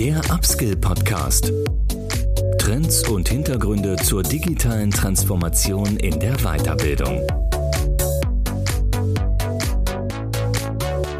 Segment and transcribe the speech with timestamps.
[0.00, 1.52] Der Upskill Podcast.
[2.56, 7.20] Trends und Hintergründe zur digitalen Transformation in der Weiterbildung.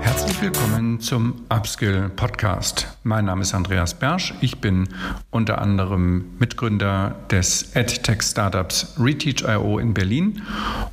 [0.00, 2.88] Herzlich willkommen zum Upskill Podcast.
[3.02, 4.32] Mein Name ist Andreas Bersch.
[4.40, 4.88] Ich bin
[5.30, 10.40] unter anderem Mitgründer des EdTech Startups Reteach.io in Berlin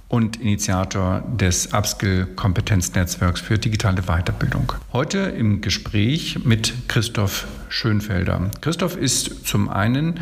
[0.09, 4.73] und Initiator des Upskill Kompetenznetzwerks für digitale Weiterbildung.
[4.91, 8.49] Heute im Gespräch mit Christoph Schönfelder.
[8.62, 10.20] Christoph ist zum einen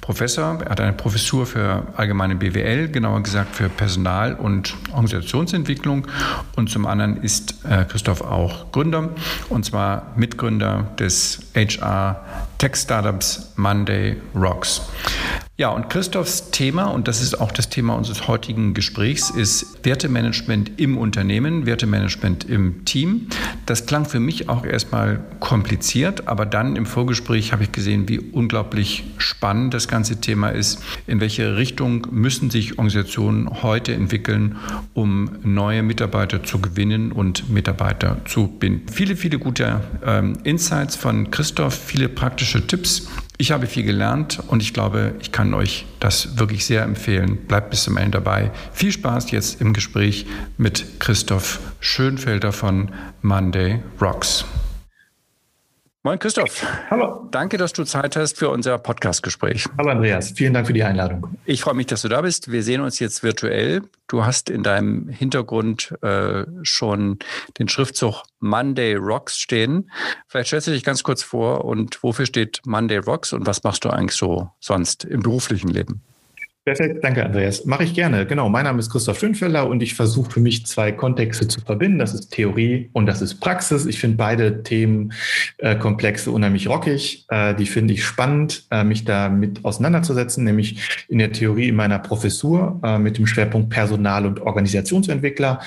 [0.00, 6.06] Professor, er hat eine Professur für allgemeine BWL, genauer gesagt für Personal- und Organisationsentwicklung.
[6.54, 9.10] Und zum anderen ist äh, Christoph auch Gründer,
[9.48, 12.24] und zwar Mitgründer des HR
[12.58, 14.82] Tech Startups Monday Rocks.
[15.58, 20.72] Ja, und Christophs Thema, und das ist auch das Thema unseres heutigen Gesprächs, ist Wertemanagement
[20.78, 23.28] im Unternehmen, Wertemanagement im Team.
[23.64, 28.18] Das klang für mich auch erstmal kompliziert, aber dann im Vorgespräch habe ich gesehen, wie
[28.18, 30.82] unglaublich spannend das ganze Thema ist.
[31.06, 34.56] In welche Richtung müssen sich Organisationen heute entwickeln,
[34.92, 38.92] um neue Mitarbeiter zu gewinnen und Mitarbeiter zu binden.
[38.92, 43.08] Viele, viele gute ähm, Insights von Christoph, viele praktische Tipps.
[43.38, 47.36] Ich habe viel gelernt und ich glaube, ich kann euch das wirklich sehr empfehlen.
[47.46, 48.50] Bleibt bis zum Ende dabei.
[48.72, 54.46] Viel Spaß jetzt im Gespräch mit Christoph Schönfelder von Monday Rocks.
[56.06, 56.64] Moin Christoph.
[56.88, 57.26] Hallo.
[57.32, 59.66] Danke, dass du Zeit hast für unser Podcast-Gespräch.
[59.76, 61.36] Hallo Andreas, vielen Dank für die Einladung.
[61.46, 62.52] Ich freue mich, dass du da bist.
[62.52, 63.82] Wir sehen uns jetzt virtuell.
[64.06, 67.18] Du hast in deinem Hintergrund äh, schon
[67.58, 69.90] den Schriftzug Monday Rocks stehen.
[70.28, 73.84] Vielleicht stellst du dich ganz kurz vor und wofür steht Monday Rocks und was machst
[73.84, 76.04] du eigentlich so sonst im beruflichen Leben?
[76.66, 77.64] Perfekt, danke Andreas.
[77.64, 78.26] Mache ich gerne.
[78.26, 82.00] Genau, mein Name ist Christoph Schönfeller und ich versuche für mich zwei Kontexte zu verbinden.
[82.00, 83.86] Das ist Theorie und das ist Praxis.
[83.86, 87.24] Ich finde beide Themenkomplexe äh, unheimlich rockig.
[87.28, 92.00] Äh, die finde ich spannend, äh, mich damit auseinanderzusetzen, nämlich in der Theorie in meiner
[92.00, 95.60] Professur äh, mit dem Schwerpunkt Personal- und Organisationsentwickler.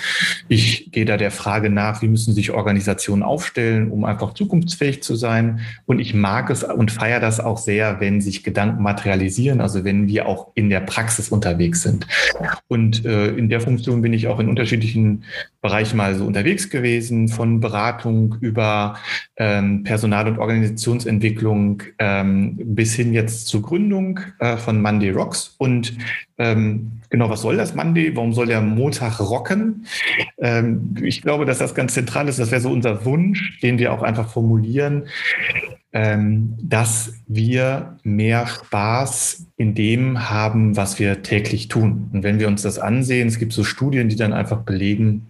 [0.50, 5.16] Ich gehe da der Frage nach, wie müssen sich Organisationen aufstellen, um einfach zukunftsfähig zu
[5.16, 5.62] sein.
[5.85, 10.09] Und ich mag es und feiere das auch sehr, wenn sich Gedanken materialisieren, also wenn
[10.09, 12.07] wir auch in der Praxis unterwegs sind.
[12.67, 15.23] Und äh, in der Funktion bin ich auch in unterschiedlichen
[15.61, 18.97] Bereichen mal so unterwegs gewesen, von Beratung über
[19.38, 25.55] ähm, Personal- und Organisationsentwicklung ähm, bis hin jetzt zur Gründung äh, von Monday Rocks.
[25.57, 25.94] Und
[26.38, 28.16] ähm, genau, was soll das Monday?
[28.16, 29.85] Warum soll der Montag rocken?
[30.39, 32.39] Ähm, ich glaube, dass das ganz zentral ist.
[32.39, 35.03] Das wäre so unser Wunsch, den wir auch einfach formulieren
[35.91, 42.09] ähm, dass wir mehr Spaß in dem haben, was wir täglich tun.
[42.13, 45.29] Und wenn wir uns das ansehen, es gibt so Studien, die dann einfach belegen,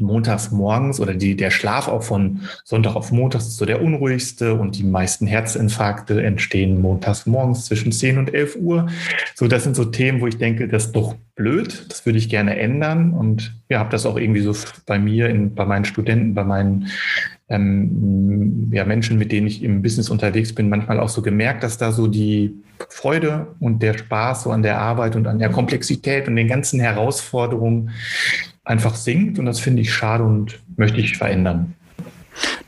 [0.00, 4.54] montags morgens oder die, der Schlaf auch von Sonntag auf Montag ist so der unruhigste
[4.54, 8.86] und die meisten Herzinfarkte entstehen montags morgens zwischen 10 und 11 Uhr.
[9.34, 12.28] So, das sind so Themen, wo ich denke, das ist doch blöd, das würde ich
[12.28, 14.54] gerne ändern und ja, habe das auch irgendwie so
[14.86, 16.88] bei mir, in, bei meinen Studenten, bei meinen
[17.50, 21.76] ähm, ja, Menschen, mit denen ich im Business unterwegs bin, manchmal auch so gemerkt, dass
[21.76, 22.54] da so die
[22.88, 26.80] Freude und der Spaß so an der Arbeit und an der Komplexität und den ganzen
[26.80, 27.90] Herausforderungen
[28.64, 29.38] einfach sinkt.
[29.38, 31.74] Und das finde ich schade und möchte ich verändern.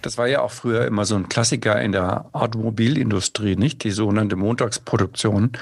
[0.03, 3.84] Das war ja auch früher immer so ein Klassiker in der Automobilindustrie, nicht?
[3.84, 5.53] Die sogenannte Montagsproduktion,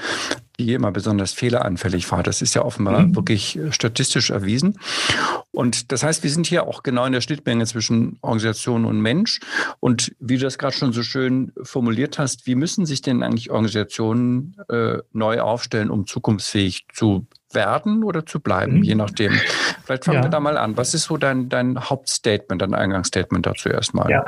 [0.65, 2.23] die immer besonders fehleranfällig war.
[2.23, 3.15] Das ist ja offenbar mhm.
[3.15, 4.79] wirklich statistisch erwiesen.
[5.51, 9.39] Und das heißt, wir sind hier auch genau in der Schnittmenge zwischen Organisation und Mensch.
[9.79, 13.51] Und wie du das gerade schon so schön formuliert hast, wie müssen sich denn eigentlich
[13.51, 18.83] Organisationen äh, neu aufstellen, um zukunftsfähig zu werden oder zu bleiben, mhm.
[18.83, 19.33] je nachdem.
[19.83, 20.23] Vielleicht fangen ja.
[20.23, 20.77] wir da mal an.
[20.77, 24.09] Was ist so dein, dein Hauptstatement, dein Eingangsstatement dazu erstmal?
[24.09, 24.25] Ja.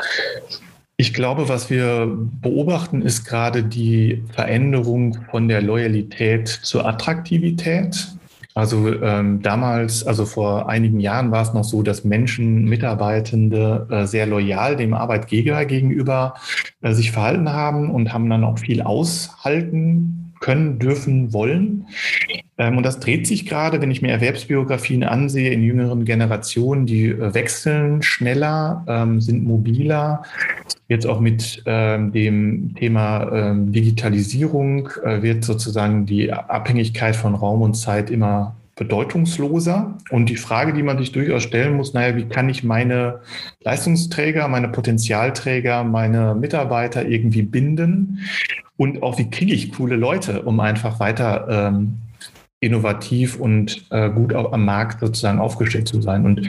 [1.04, 8.08] Ich glaube, was wir beobachten, ist gerade die Veränderung von der Loyalität zur Attraktivität.
[8.54, 14.06] Also ähm, damals, also vor einigen Jahren war es noch so, dass Menschen, Mitarbeitende äh,
[14.06, 16.36] sehr loyal dem Arbeitgeber gegenüber
[16.82, 21.86] äh, sich verhalten haben und haben dann auch viel aushalten können, dürfen, wollen.
[22.58, 27.08] Ähm, und das dreht sich gerade, wenn ich mir Erwerbsbiografien ansehe in jüngeren Generationen, die
[27.08, 30.24] äh, wechseln schneller, ähm, sind mobiler.
[30.88, 37.74] Jetzt auch mit ähm, dem Thema Digitalisierung äh, wird sozusagen die Abhängigkeit von Raum und
[37.74, 39.98] Zeit immer bedeutungsloser.
[40.10, 43.20] Und die Frage, die man sich durchaus stellen muss, naja, wie kann ich meine
[43.62, 48.20] Leistungsträger, meine Potenzialträger, meine Mitarbeiter irgendwie binden?
[48.76, 52.00] Und auch, wie kriege ich coole Leute, um einfach weiter ähm,
[52.64, 56.26] innovativ und äh, gut auch am Markt sozusagen aufgestellt zu sein?
[56.26, 56.48] Und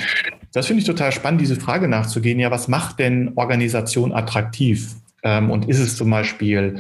[0.53, 2.39] das finde ich total spannend, diese Frage nachzugehen.
[2.39, 4.95] Ja, was macht denn Organisation attraktiv?
[5.23, 6.77] Ähm, und ist es zum Beispiel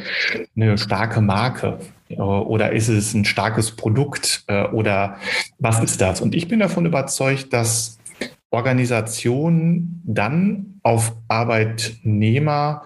[0.55, 1.79] eine starke Marke?
[2.17, 4.45] Oder ist es ein starkes Produkt?
[4.47, 5.17] Äh, oder
[5.59, 6.21] was ist das?
[6.21, 7.99] Und ich bin davon überzeugt, dass
[8.51, 12.83] Organisationen dann auf Arbeitnehmer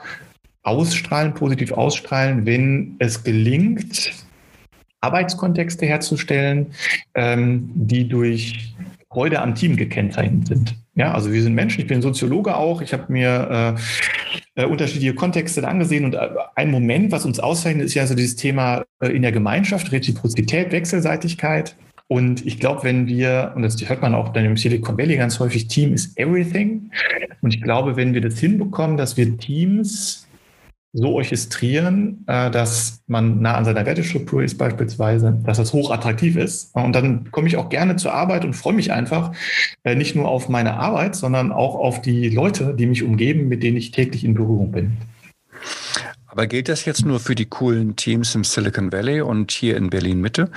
[0.63, 4.13] ausstrahlen, positiv ausstrahlen, wenn es gelingt,
[5.01, 6.69] Arbeitskontexte herzustellen,
[7.15, 8.75] ähm, die durch
[9.11, 10.75] Freude am Team gekennzeichnet sind.
[10.95, 13.77] Ja, also wir sind Menschen, ich bin Soziologe auch, ich habe mir
[14.57, 18.15] äh, äh, unterschiedliche Kontexte angesehen und äh, ein Moment, was uns auszeichnet, ist ja so
[18.15, 21.77] dieses Thema äh, in der Gemeinschaft, Reziprozität, Wechselseitigkeit.
[22.09, 25.39] Und ich glaube, wenn wir, und das hört man auch dann im Silicon Valley ganz
[25.39, 26.91] häufig, Team is everything.
[27.43, 30.28] Und ich glaube, wenn wir das hinbekommen, dass wir Teams
[30.93, 36.75] so orchestrieren, äh, dass man nah an seiner Wertestruktur ist beispielsweise, dass das hochattraktiv ist.
[36.75, 39.33] Und dann komme ich auch gerne zur Arbeit und freue mich einfach
[39.85, 43.63] äh, nicht nur auf meine Arbeit, sondern auch auf die Leute, die mich umgeben, mit
[43.63, 44.97] denen ich täglich in Berührung bin.
[46.31, 49.91] Aber gilt das jetzt nur für die coolen Teams im Silicon Valley und hier in
[49.91, 50.51] Berlin Mitte?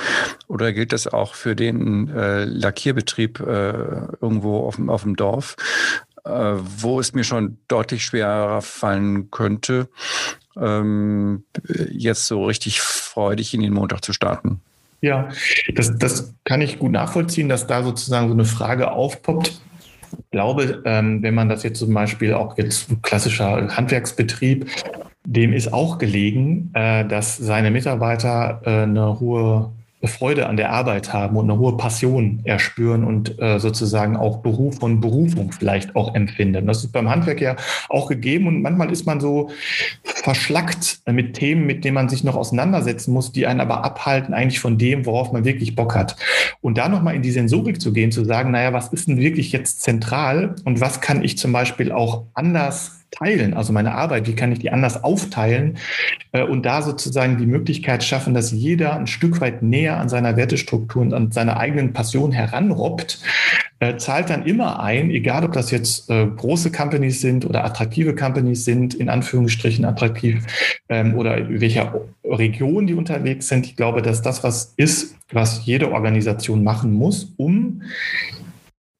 [0.47, 3.73] Oder gilt das auch für den äh, Lackierbetrieb äh,
[4.21, 5.55] irgendwo auf, auf dem Dorf,
[6.25, 9.89] äh, wo es mir schon deutlich schwerer fallen könnte,
[10.59, 11.43] ähm,
[11.89, 14.61] jetzt so richtig freudig in den Montag zu starten.
[15.01, 15.29] Ja,
[15.73, 19.59] das, das kann ich gut nachvollziehen, dass da sozusagen so eine Frage aufpoppt.
[20.11, 24.69] Ich glaube, ähm, wenn man das jetzt zum Beispiel auch jetzt klassischer Handwerksbetrieb,
[25.23, 29.71] dem ist auch gelegen, äh, dass seine Mitarbeiter äh, eine hohe
[30.03, 34.81] Freude an der Arbeit haben und eine hohe Passion erspüren und äh, sozusagen auch Beruf
[34.81, 36.65] und Berufung vielleicht auch empfinden.
[36.67, 37.55] Das ist beim Handwerk ja
[37.89, 39.49] auch gegeben und manchmal ist man so
[40.03, 44.59] verschlackt mit Themen, mit denen man sich noch auseinandersetzen muss, die einen aber abhalten eigentlich
[44.59, 46.15] von dem, worauf man wirklich Bock hat.
[46.61, 49.51] Und da nochmal in die Sensorik zu gehen, zu sagen, naja, was ist denn wirklich
[49.51, 54.35] jetzt zentral und was kann ich zum Beispiel auch anders teilen, also meine Arbeit, wie
[54.35, 55.77] kann ich die anders aufteilen
[56.31, 60.37] äh, und da sozusagen die Möglichkeit schaffen, dass jeder ein Stück weit näher an seiner
[60.37, 63.19] Wertestruktur und an seiner eigenen Passion heranrobbt,
[63.79, 68.15] äh, zahlt dann immer ein, egal ob das jetzt äh, große Companies sind oder attraktive
[68.15, 70.45] Companies sind, in Anführungsstrichen attraktiv,
[70.87, 73.65] ähm, oder welcher Region die unterwegs sind.
[73.65, 77.81] Ich glaube, dass das was ist, was jede Organisation machen muss, um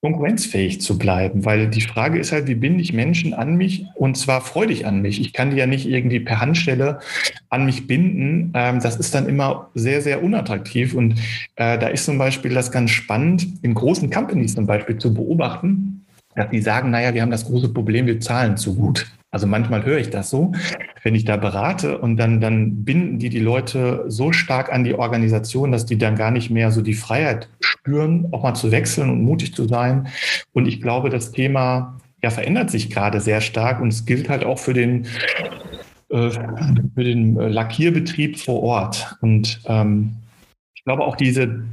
[0.01, 4.18] konkurrenzfähig zu bleiben, weil die Frage ist halt, wie binde ich Menschen an mich und
[4.18, 5.21] zwar freudig an mich.
[5.21, 7.00] Ich kann die ja nicht irgendwie per Handstelle
[7.50, 8.51] an mich binden.
[8.56, 11.19] Ähm, das ist dann immer sehr, sehr unattraktiv und
[11.56, 16.03] äh, da ist zum Beispiel das ganz spannend, in großen Companies zum Beispiel zu beobachten,
[16.36, 19.07] dass die sagen, naja, wir haben das große Problem, wir zahlen zu gut.
[19.31, 20.51] Also manchmal höre ich das so,
[21.04, 24.94] wenn ich da berate und dann, dann binden die die Leute so stark an die
[24.94, 29.10] Organisation, dass die dann gar nicht mehr so die Freiheit spüren, auch mal zu wechseln
[29.10, 30.07] und mutig zu sein.
[30.51, 34.44] Und ich glaube, das Thema ja, verändert sich gerade sehr stark und es gilt halt
[34.44, 35.06] auch für den,
[36.10, 39.16] äh, für den Lackierbetrieb vor Ort.
[39.22, 40.18] Und ähm,
[40.75, 41.63] ich glaube auch diese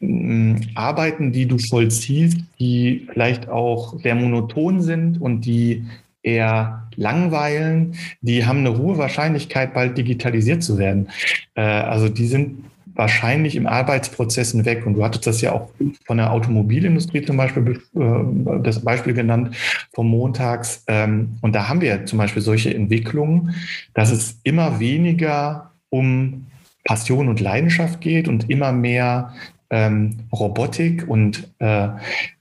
[0.00, 5.84] äh, Arbeiten, die du vollziehst, die vielleicht auch sehr monoton sind und die
[6.22, 11.08] eher langweilen, die haben eine hohe Wahrscheinlichkeit, bald digitalisiert zu werden.
[11.54, 12.64] Äh, also die sind
[12.98, 14.84] wahrscheinlich im Arbeitsprozessen weg.
[14.84, 15.70] Und du hattest das ja auch
[16.04, 19.56] von der Automobilindustrie zum Beispiel äh, das Beispiel genannt
[19.94, 20.84] vom Montags.
[20.88, 23.54] Ähm, und da haben wir zum Beispiel solche Entwicklungen,
[23.94, 26.46] dass es immer weniger um
[26.84, 29.32] Passion und Leidenschaft geht und immer mehr
[29.70, 31.88] ähm, Robotik und äh,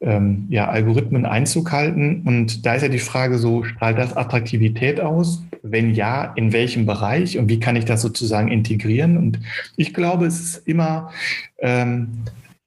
[0.01, 2.21] ähm, ja, Algorithmen Einzug halten.
[2.25, 5.43] Und da ist ja die Frage so, strahlt das Attraktivität aus?
[5.63, 9.17] Wenn ja, in welchem Bereich und wie kann ich das sozusagen integrieren?
[9.17, 9.39] Und
[9.75, 11.11] ich glaube, es ist immer
[11.59, 12.07] ähm,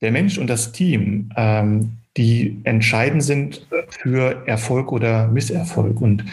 [0.01, 3.67] der Mensch und das Team, ähm, die entscheidend sind
[4.03, 6.01] für Erfolg oder Misserfolg.
[6.01, 6.25] Und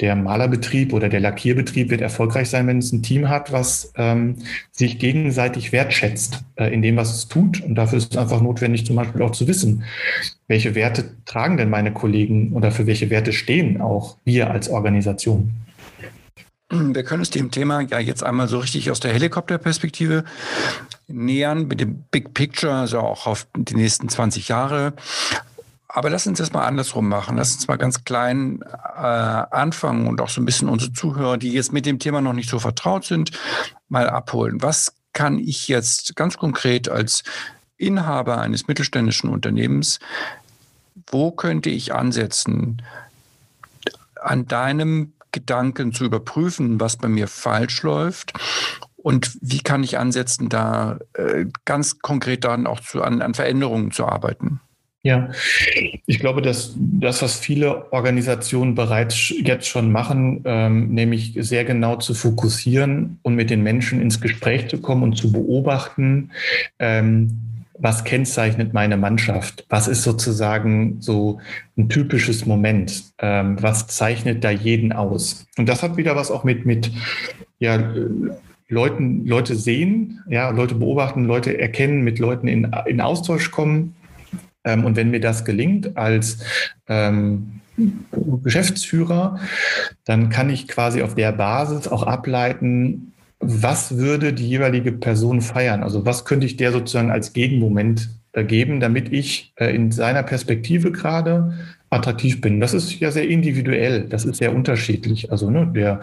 [0.00, 4.36] der Malerbetrieb oder der Lackierbetrieb wird erfolgreich sein, wenn es ein Team hat, was ähm,
[4.72, 7.60] sich gegenseitig wertschätzt äh, in dem, was es tut.
[7.62, 9.84] Und dafür ist es einfach notwendig, zum Beispiel auch zu wissen,
[10.48, 15.52] welche Werte tragen denn meine Kollegen oder für welche Werte stehen auch wir als Organisation.
[16.94, 20.24] Wir können uns dem Thema ja jetzt einmal so richtig aus der Helikopterperspektive
[21.08, 24.94] nähern, mit dem Big Picture, also auch auf die nächsten 20 Jahre.
[25.88, 27.36] Aber lass uns das mal andersrum machen.
[27.36, 31.50] Lass uns mal ganz klein äh, anfangen und auch so ein bisschen unsere Zuhörer, die
[31.52, 33.32] jetzt mit dem Thema noch nicht so vertraut sind,
[33.88, 34.62] mal abholen.
[34.62, 37.24] Was kann ich jetzt ganz konkret als
[37.76, 39.98] Inhaber eines mittelständischen Unternehmens,
[41.08, 42.82] wo könnte ich ansetzen,
[44.20, 48.32] an deinem Gedanken zu überprüfen, was bei mir falsch läuft
[49.02, 53.90] und wie kann ich ansetzen, da äh, ganz konkret dann auch zu, an, an Veränderungen
[53.90, 54.60] zu arbeiten?
[55.02, 55.30] Ja,
[56.04, 61.96] Ich glaube, dass das, was viele Organisationen bereits jetzt schon machen, ähm, nämlich sehr genau
[61.96, 66.32] zu fokussieren und mit den Menschen ins Gespräch zu kommen und zu beobachten,
[66.78, 69.64] ähm, was kennzeichnet meine Mannschaft?
[69.68, 71.40] Was ist sozusagen so
[71.76, 73.04] ein typisches Moment?
[73.18, 75.46] Ähm, was zeichnet da jeden aus?
[75.56, 76.90] Und das hat wieder was auch mit, mit
[77.58, 77.92] ja,
[78.68, 83.94] Leuten, Leute sehen, ja, Leute beobachten, Leute erkennen, mit Leuten in, in Austausch kommen.
[84.64, 86.38] Ähm, und wenn mir das gelingt als
[86.86, 87.60] ähm,
[88.44, 89.40] Geschäftsführer,
[90.04, 95.82] dann kann ich quasi auf der Basis auch ableiten, was würde die jeweilige Person feiern?
[95.82, 100.22] Also was könnte ich der sozusagen als Gegenmoment äh, geben, damit ich äh, in seiner
[100.22, 101.54] Perspektive gerade
[101.90, 102.60] attraktiv bin.
[102.60, 105.32] Das ist ja sehr individuell, das ist sehr unterschiedlich.
[105.32, 106.00] Also ne, der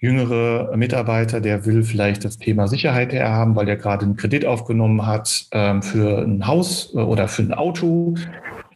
[0.00, 5.06] jüngere Mitarbeiter, der will vielleicht das Thema Sicherheit herhaben, weil er gerade einen Kredit aufgenommen
[5.06, 8.16] hat ähm, für ein Haus äh, oder für ein Auto.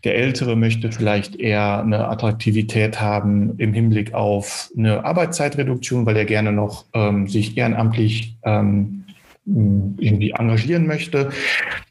[0.05, 6.25] Der Ältere möchte vielleicht eher eine Attraktivität haben im Hinblick auf eine Arbeitszeitreduktion, weil er
[6.25, 9.05] gerne noch ähm, sich ehrenamtlich ähm,
[9.47, 11.31] irgendwie engagieren möchte.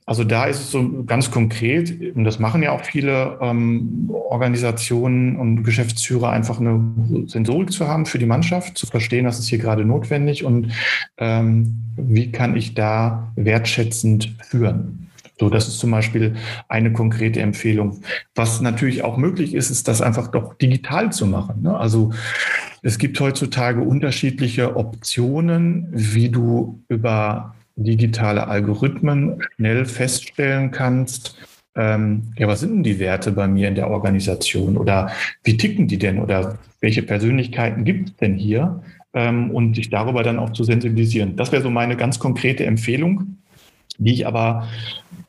[0.05, 5.35] Also da ist es so ganz konkret, und das machen ja auch viele ähm, Organisationen
[5.35, 6.79] und Geschäftsführer, einfach eine
[7.25, 10.71] Sensorik zu haben für die Mannschaft, zu verstehen, was ist hier gerade notwendig und
[11.17, 15.06] ähm, wie kann ich da wertschätzend führen.
[15.39, 16.35] So, das ist zum Beispiel
[16.67, 18.01] eine konkrete Empfehlung.
[18.35, 21.61] Was natürlich auch möglich ist, ist das einfach doch digital zu machen.
[21.61, 21.77] Ne?
[21.77, 22.11] Also
[22.81, 31.37] es gibt heutzutage unterschiedliche Optionen, wie du über digitale Algorithmen schnell feststellen kannst,
[31.77, 35.11] ähm, ja, was sind denn die Werte bei mir in der Organisation oder
[35.43, 38.81] wie ticken die denn oder welche Persönlichkeiten gibt es denn hier
[39.13, 41.35] ähm, und sich darüber dann auch zu sensibilisieren.
[41.35, 43.37] Das wäre so meine ganz konkrete Empfehlung,
[43.99, 44.67] die ich aber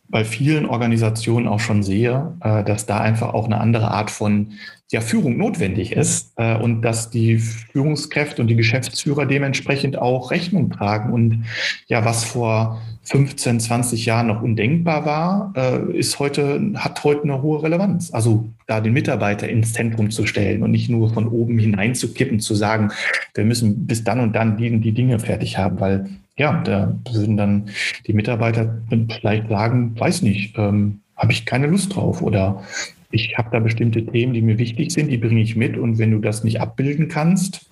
[0.09, 4.53] bei vielen Organisationen auch schon sehe, äh, dass da einfach auch eine andere Art von
[4.91, 10.71] ja, Führung notwendig ist äh, und dass die Führungskräfte und die Geschäftsführer dementsprechend auch Rechnung
[10.71, 11.13] tragen.
[11.13, 11.45] Und
[11.89, 17.43] ja, was vor 15, 20 Jahren noch undenkbar war, äh, ist heute, hat heute eine
[17.43, 18.15] hohe Relevanz.
[18.15, 22.55] Also da den Mitarbeiter ins Zentrum zu stellen und nicht nur von oben hineinzukippen, zu
[22.55, 22.91] sagen,
[23.35, 26.09] wir müssen bis dann und dann die, die Dinge fertig haben, weil
[26.39, 27.69] ja, da würden dann
[28.07, 28.81] die Mitarbeiter
[29.11, 32.63] vielleicht sagen, weiß nicht, ähm, habe ich keine Lust drauf oder
[33.11, 36.11] ich habe da bestimmte Themen, die mir wichtig sind, die bringe ich mit und wenn
[36.11, 37.69] du das nicht abbilden kannst,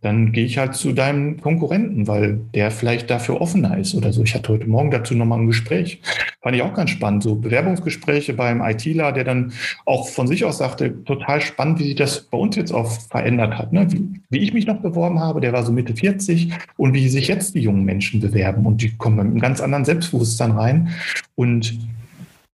[0.00, 4.22] dann gehe ich halt zu deinem Konkurrenten, weil der vielleicht dafür offener ist oder so.
[4.22, 6.00] Ich hatte heute Morgen dazu nochmal ein Gespräch.
[6.40, 7.22] Fand ich auch ganz spannend.
[7.22, 9.52] So Bewerbungsgespräche beim ITler, der dann
[9.84, 13.58] auch von sich aus sagte, total spannend, wie sich das bei uns jetzt auch verändert
[13.58, 13.72] hat.
[13.72, 13.90] Ne?
[13.90, 17.26] Wie, wie, ich mich noch beworben habe, der war so Mitte 40 und wie sich
[17.26, 20.90] jetzt die jungen Menschen bewerben und die kommen mit einem ganz anderen Selbstbewusstsein rein.
[21.34, 21.76] Und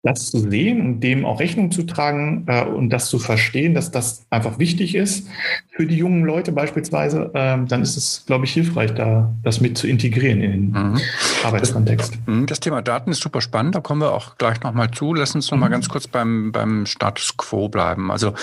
[0.03, 3.91] das zu sehen und dem auch Rechnung zu tragen äh, und das zu verstehen, dass
[3.91, 5.27] das einfach wichtig ist
[5.69, 9.77] für die jungen Leute beispielsweise, äh, dann ist es, glaube ich, hilfreich, da das mit
[9.77, 10.99] zu integrieren in den mhm.
[11.43, 12.13] Arbeitskontext.
[12.13, 15.13] Das, mhm, das, Thema Daten ist super spannend, da kommen wir auch gleich nochmal zu.
[15.13, 15.73] Lass uns nochmal mhm.
[15.73, 18.11] ganz kurz beim, beim Status quo bleiben.
[18.11, 18.33] Also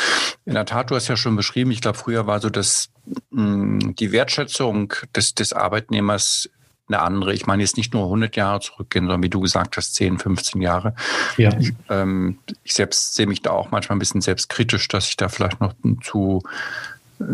[0.45, 2.91] in der Tat, du hast ja schon beschrieben, ich glaube, früher war so dass
[3.31, 6.49] mh, die Wertschätzung des, des Arbeitnehmers
[6.89, 7.35] eine andere.
[7.35, 10.61] Ich meine jetzt nicht nur 100 Jahre zurückgehen, sondern wie du gesagt hast, 10, 15
[10.61, 10.95] Jahre.
[11.37, 11.51] Ja.
[11.59, 15.29] Ich, ähm, ich selbst sehe mich da auch manchmal ein bisschen selbstkritisch, dass ich da
[15.29, 16.43] vielleicht noch ein zu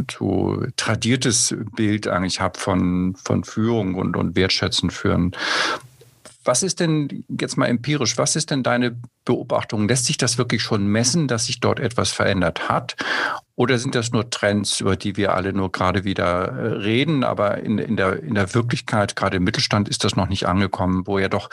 [0.09, 5.33] zu tradiertes Bild eigentlich habe von, von Führung und, und Wertschätzen führen.
[6.45, 9.89] Was ist denn jetzt mal empirisch, was ist denn deine Beobachtung?
[9.89, 12.97] Lässt sich das wirklich schon messen, dass sich dort etwas verändert hat?
[13.57, 17.59] Oder sind das nur Trends, über die wir alle nur gerade wieder äh, reden, aber
[17.59, 21.21] in, in, der, in der Wirklichkeit, gerade im Mittelstand, ist das noch nicht angekommen, wo
[21.21, 21.51] ja doch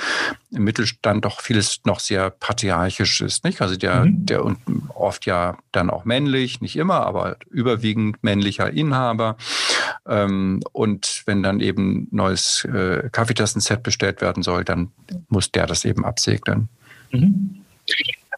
[0.49, 3.61] im Mittelstand doch vieles noch sehr patriarchisch ist, nicht?
[3.61, 4.25] Also der, mhm.
[4.25, 4.43] der
[4.95, 9.37] oft ja dann auch männlich, nicht immer, aber überwiegend männlicher Inhaber.
[10.07, 14.91] Ähm, und wenn dann eben neues äh, Kaffeetassenset bestellt werden soll, dann
[15.29, 16.69] muss der das eben absegnen.
[17.11, 17.61] Mhm.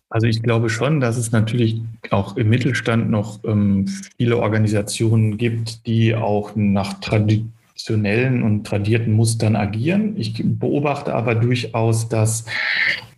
[0.10, 1.82] Also ich glaube schon, dass es natürlich
[2.12, 9.56] auch im Mittelstand noch ähm, viele Organisationen gibt, die auch nach traditionellen und tradierten Mustern
[9.56, 10.16] agieren.
[10.16, 12.46] Ich beobachte aber durchaus, dass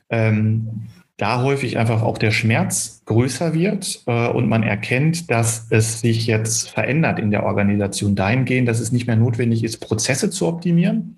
[0.10, 0.88] ähm,
[1.18, 6.28] da häufig einfach auch der Schmerz größer wird äh, und man erkennt, dass es sich
[6.28, 11.18] jetzt verändert in der Organisation dahingehend, dass es nicht mehr notwendig ist, Prozesse zu optimieren,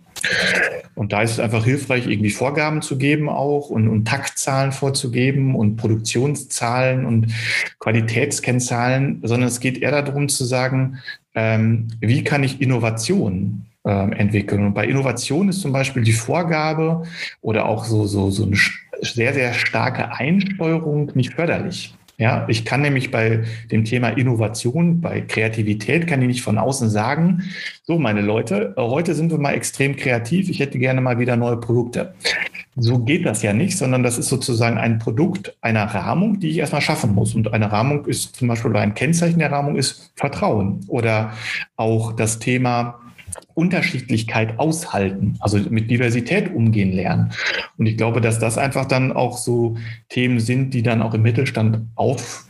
[0.97, 5.55] und da ist es einfach hilfreich, irgendwie Vorgaben zu geben auch und, und Taktzahlen vorzugeben
[5.55, 7.27] und Produktionszahlen und
[7.79, 10.97] Qualitätskennzahlen, sondern es geht eher darum zu sagen,
[11.35, 14.65] ähm, wie kann ich Innovation ähm, entwickeln.
[14.65, 17.03] Und bei Innovation ist zum Beispiel die Vorgabe
[17.41, 18.57] oder auch so, so, so eine
[19.01, 21.93] sehr, sehr starke Einsteuerung nicht förderlich.
[22.19, 26.89] Ja, ich kann nämlich bei dem Thema Innovation, bei Kreativität, kann ich nicht von außen
[26.89, 27.43] sagen,
[27.83, 31.57] so meine Leute, heute sind wir mal extrem kreativ, ich hätte gerne mal wieder neue
[31.57, 32.15] Produkte.
[32.75, 36.57] So geht das ja nicht, sondern das ist sozusagen ein Produkt einer Rahmung, die ich
[36.57, 37.35] erstmal schaffen muss.
[37.35, 41.33] Und eine Rahmung ist zum Beispiel oder ein Kennzeichen der Rahmung ist Vertrauen oder
[41.75, 42.99] auch das Thema
[43.57, 47.31] Unterschiedlichkeit aushalten, also mit Diversität umgehen lernen.
[47.77, 49.77] Und ich glaube, dass das einfach dann auch so
[50.09, 52.46] Themen sind, die dann auch im Mittelstand auf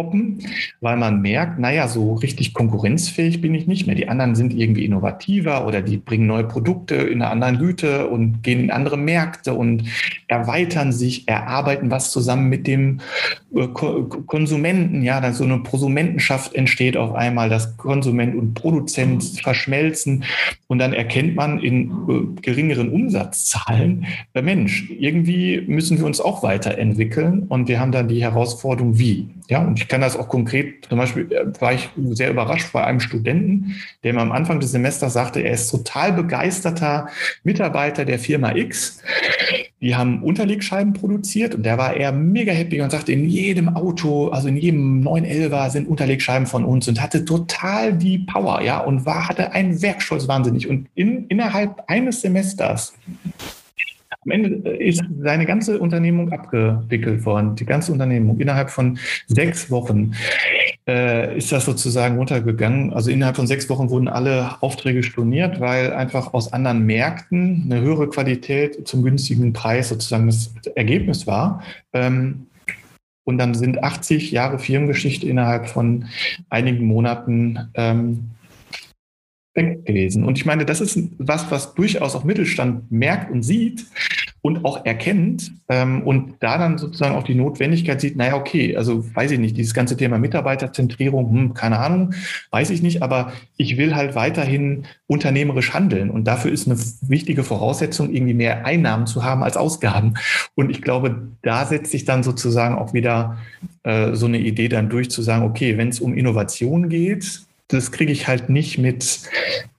[0.00, 0.38] poppen,
[0.80, 3.94] weil man merkt, naja, so richtig konkurrenzfähig bin ich nicht mehr.
[3.94, 8.42] Die anderen sind irgendwie innovativer oder die bringen neue Produkte in einer anderen Güte und
[8.42, 9.84] gehen in andere Märkte und
[10.26, 13.00] erweitern sich, erarbeiten was zusammen mit dem
[13.54, 15.02] äh, Konsumenten.
[15.02, 20.24] Ja, dann so eine Prosumentenschaft entsteht auf einmal, dass Konsument und Produzent verschmelzen
[20.68, 26.42] und dann erkennt man in äh, geringeren Umsatzzahlen, äh, Mensch, irgendwie müssen wir uns auch
[26.42, 29.28] weiterentwickeln und wir haben dann die Herausforderung, wie.
[29.50, 32.84] Ja, und ich kann das auch konkret, zum Beispiel äh, war ich sehr überrascht bei
[32.84, 37.08] einem Studenten, der mir am Anfang des Semesters sagte, er ist total begeisterter
[37.42, 39.02] Mitarbeiter der Firma X.
[39.80, 44.28] Die haben Unterlegscheiben produziert und der war eher mega happy und sagte, in jedem Auto,
[44.28, 49.04] also in jedem 911er sind Unterlegscheiben von uns und hatte total die Power, ja, und
[49.04, 50.68] war, hatte einen Werkstolz wahnsinnig.
[50.68, 52.92] Und in, innerhalb eines Semesters
[54.22, 58.38] am Ende äh, ist seine ganze Unternehmung abgewickelt worden, die ganze Unternehmung.
[58.38, 60.12] Innerhalb von sechs Wochen
[60.86, 62.92] äh, ist das sozusagen runtergegangen.
[62.92, 67.80] Also innerhalb von sechs Wochen wurden alle Aufträge storniert, weil einfach aus anderen Märkten eine
[67.80, 71.62] höhere Qualität zum günstigen Preis sozusagen das Ergebnis war.
[71.92, 72.46] Ähm,
[73.24, 76.06] und dann sind 80 Jahre Firmengeschichte innerhalb von
[76.48, 78.30] einigen Monaten ähm,
[79.54, 80.24] weg gewesen.
[80.24, 83.86] Und ich meine, das ist was, was durchaus auch Mittelstand merkt und sieht
[84.42, 89.04] und auch erkennt ähm, und da dann sozusagen auch die Notwendigkeit sieht, naja, okay, also
[89.14, 92.14] weiß ich nicht, dieses ganze Thema Mitarbeiterzentrierung, hm, keine Ahnung,
[92.50, 97.44] weiß ich nicht, aber ich will halt weiterhin unternehmerisch handeln und dafür ist eine wichtige
[97.44, 100.14] Voraussetzung, irgendwie mehr Einnahmen zu haben als Ausgaben.
[100.54, 103.38] Und ich glaube, da setzt sich dann sozusagen auch wieder
[103.82, 107.92] äh, so eine Idee dann durch, zu sagen, okay, wenn es um Innovation geht, das
[107.92, 109.20] kriege ich halt nicht mit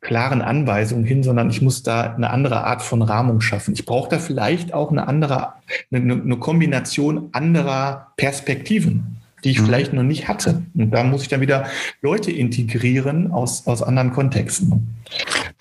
[0.01, 3.73] klaren Anweisungen hin, sondern ich muss da eine andere Art von Rahmung schaffen.
[3.73, 5.53] Ich brauche da vielleicht auch eine andere,
[5.91, 9.65] eine, eine Kombination anderer Perspektiven, die ich mhm.
[9.65, 10.63] vielleicht noch nicht hatte.
[10.73, 11.65] Und da muss ich dann wieder
[12.01, 14.95] Leute integrieren aus, aus anderen Kontexten.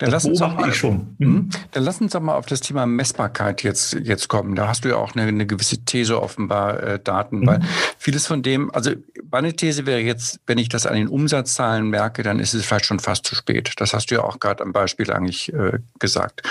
[0.01, 1.15] Dann das lass uns auch mal, schon.
[1.19, 1.27] Mhm.
[1.27, 1.49] mhm.
[1.73, 4.55] Dann lass uns doch mal auf das Thema Messbarkeit jetzt, jetzt kommen.
[4.55, 7.45] Da hast du ja auch eine, eine gewisse These offenbar, äh, Daten, mhm.
[7.45, 7.59] weil
[7.99, 8.93] vieles von dem, also
[9.29, 12.85] meine These wäre jetzt, wenn ich das an den Umsatzzahlen merke, dann ist es vielleicht
[12.85, 13.73] schon fast zu spät.
[13.77, 16.41] Das hast du ja auch gerade am Beispiel eigentlich äh, gesagt.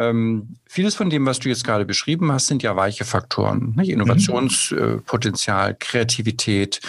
[0.00, 3.74] Ähm, vieles von dem, was du jetzt gerade beschrieben hast, sind ja weiche Faktoren.
[3.76, 3.90] Nicht?
[3.90, 6.80] Innovationspotenzial, Kreativität,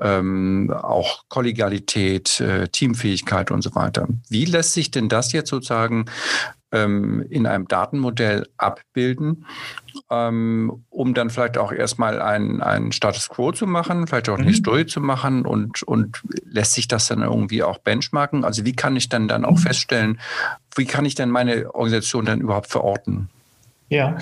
[0.00, 4.06] ähm, auch Kollegialität, äh, Teamfähigkeit und so weiter.
[4.28, 6.04] Wie lässt sich denn das jetzt sozusagen
[6.74, 9.46] ähm, in einem Datenmodell abbilden,
[10.10, 14.44] ähm, um dann vielleicht auch erstmal einen, einen Status Quo zu machen, vielleicht auch eine
[14.44, 14.50] mhm.
[14.50, 18.44] Historie zu machen und, und lässt sich das dann irgendwie auch benchmarken?
[18.44, 19.58] Also wie kann ich dann dann auch mhm.
[19.58, 20.20] feststellen,
[20.76, 23.28] wie kann ich dann meine Organisation dann überhaupt verorten?
[23.88, 24.18] Ja,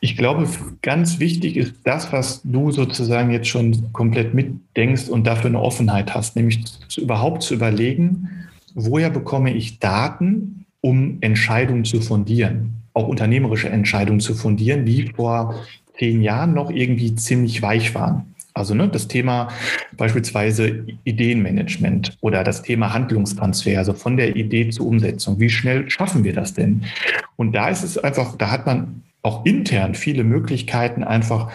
[0.00, 0.48] ich glaube,
[0.82, 6.14] ganz wichtig ist das, was du sozusagen jetzt schon komplett mitdenkst und dafür eine Offenheit
[6.14, 13.08] hast, nämlich zu, überhaupt zu überlegen, woher bekomme ich Daten, um Entscheidungen zu fundieren, auch
[13.08, 15.54] unternehmerische Entscheidungen zu fundieren, die vor
[15.98, 18.34] zehn Jahren noch irgendwie ziemlich weich waren.
[18.54, 19.48] Also ne, das Thema
[19.96, 25.38] beispielsweise Ideenmanagement oder das Thema Handlungstransfer, also von der Idee zur Umsetzung.
[25.38, 26.84] Wie schnell schaffen wir das denn?
[27.36, 31.50] Und da ist es einfach, da hat man auch intern viele Möglichkeiten, einfach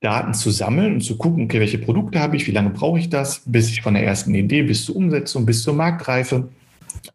[0.00, 3.08] Daten zu sammeln und zu gucken, okay, welche Produkte habe ich, wie lange brauche ich
[3.08, 6.48] das, bis ich von der ersten Idee bis zur Umsetzung, bis zur Marktreife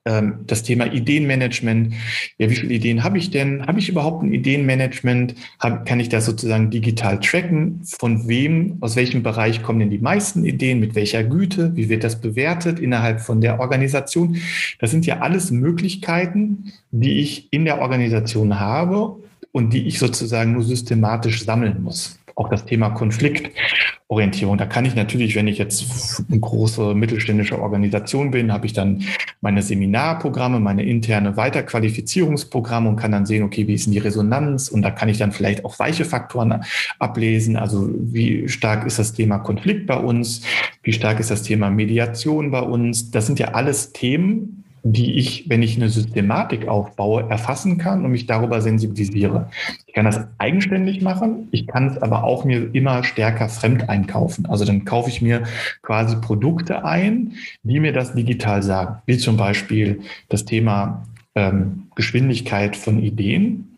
[0.06, 1.93] ähm, das Thema Ideenmanagement.
[2.38, 3.65] Ja, wie viele Ideen habe ich denn?
[3.65, 5.36] Habe ich überhaupt ein Ideenmanagement?
[5.60, 7.82] Hab, kann ich das sozusagen digital tracken?
[7.84, 10.80] Von wem, aus welchem Bereich kommen denn die meisten Ideen?
[10.80, 11.76] Mit welcher Güte?
[11.76, 14.38] Wie wird das bewertet innerhalb von der Organisation?
[14.80, 19.17] Das sind ja alles Möglichkeiten, die ich in der Organisation habe
[19.52, 24.58] und die ich sozusagen nur systematisch sammeln muss auch das Thema Konfliktorientierung.
[24.58, 29.04] Da kann ich natürlich, wenn ich jetzt eine große mittelständische Organisation bin, habe ich dann
[29.41, 34.69] meine Seminarprogramme, meine interne Weiterqualifizierungsprogramme und kann dann sehen, okay, wie ist denn die Resonanz?
[34.69, 36.63] Und da kann ich dann vielleicht auch weiche Faktoren
[37.00, 37.58] ablesen.
[37.58, 40.43] Also wie stark ist das Thema Konflikt bei uns?
[40.84, 43.10] Wie stark ist das Thema Mediation bei uns?
[43.10, 48.11] Das sind ja alles Themen, die ich, wenn ich eine Systematik aufbaue, erfassen kann und
[48.11, 49.49] mich darüber sensibilisiere.
[49.85, 54.45] Ich kann das eigenständig machen, ich kann es aber auch mir immer stärker fremd einkaufen.
[54.45, 55.43] Also dann kaufe ich mir
[55.81, 61.03] quasi Produkte ein, die mir das digital sagen, wie zum Beispiel das Thema
[61.35, 63.77] ähm, Geschwindigkeit von Ideen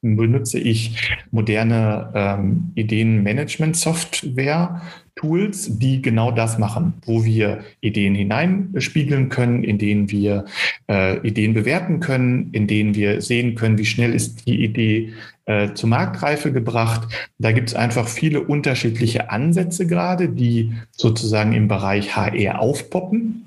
[0.00, 4.80] benutze ich moderne ähm, Ideenmanagement-Software,
[5.18, 10.44] Tools, die genau das machen, wo wir Ideen hineinspiegeln können, in denen wir
[10.88, 15.12] äh, Ideen bewerten können, in denen wir sehen können, wie schnell ist die Idee
[15.46, 17.08] äh, zur Marktreife gebracht.
[17.38, 23.44] Da gibt es einfach viele unterschiedliche Ansätze gerade, die sozusagen im Bereich HR aufpoppen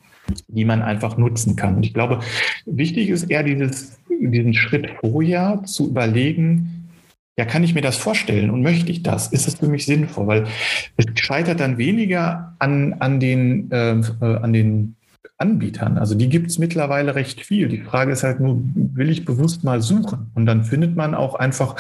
[0.48, 1.76] die man einfach nutzen kann.
[1.76, 2.20] Und ich glaube,
[2.66, 6.81] wichtig ist eher dieses, diesen Schritt vorher zu überlegen,
[7.38, 9.28] ja, kann ich mir das vorstellen und möchte ich das?
[9.28, 10.28] Ist es für mich sinnvoll?
[10.28, 10.48] Weil
[10.98, 14.96] es scheitert dann weniger an, an, den, äh, äh an den
[15.38, 15.98] Anbietern.
[15.98, 17.67] Also die gibt es mittlerweile recht viel.
[17.67, 20.30] Die Frage ist halt nur, will ich bewusst mal suchen?
[20.36, 21.76] Und dann findet man auch einfach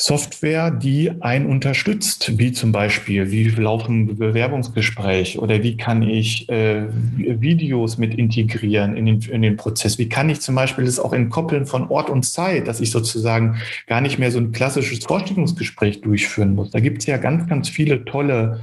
[0.00, 6.84] Software, die einen unterstützt, wie zum Beispiel, wie laufen Bewerbungsgespräche oder wie kann ich äh,
[7.16, 9.98] Videos mit integrieren in den, in den Prozess?
[9.98, 13.56] Wie kann ich zum Beispiel das auch entkoppeln von Ort und Zeit, dass ich sozusagen
[13.88, 16.70] gar nicht mehr so ein klassisches Vorstellungsgespräch durchführen muss?
[16.70, 18.60] Da gibt es ja ganz, ganz viele tolle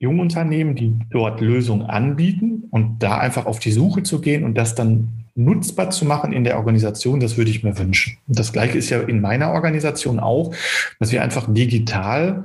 [0.00, 4.74] Jungunternehmen, die dort Lösungen anbieten und da einfach auf die Suche zu gehen und das
[4.74, 8.18] dann nutzbar zu machen in der Organisation, das würde ich mir wünschen.
[8.26, 10.54] Das Gleiche ist ja in meiner Organisation auch,
[10.98, 12.44] dass wir einfach digital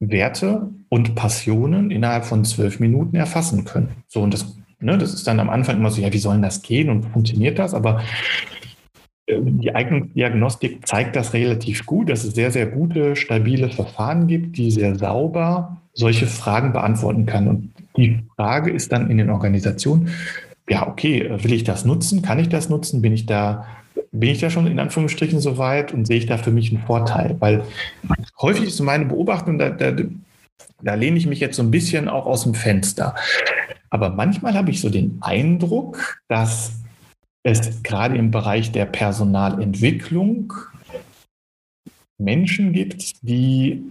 [0.00, 3.88] Werte und Passionen innerhalb von zwölf Minuten erfassen können.
[4.06, 6.62] So, und das, ne, das ist dann am Anfang immer so, ja, wie soll das
[6.62, 7.74] gehen und funktioniert das?
[7.74, 8.00] Aber
[9.26, 14.56] äh, die Eignungsdiagnostik zeigt das relativ gut, dass es sehr, sehr gute, stabile Verfahren gibt,
[14.56, 17.48] die sehr sauber solche Fragen beantworten kann.
[17.48, 20.10] Und die Frage ist dann in den Organisationen,
[20.68, 22.22] ja, okay, will ich das nutzen?
[22.22, 23.02] Kann ich das nutzen?
[23.02, 23.66] Bin ich da,
[24.12, 26.82] bin ich da schon in Anführungsstrichen so weit und sehe ich da für mich einen
[26.82, 27.36] Vorteil?
[27.40, 27.64] Weil
[28.40, 29.92] häufig ist meine Beobachtung, da, da,
[30.82, 33.14] da lehne ich mich jetzt so ein bisschen auch aus dem Fenster.
[33.90, 36.72] Aber manchmal habe ich so den Eindruck, dass
[37.42, 40.52] es gerade im Bereich der Personalentwicklung
[42.18, 43.82] Menschen gibt, die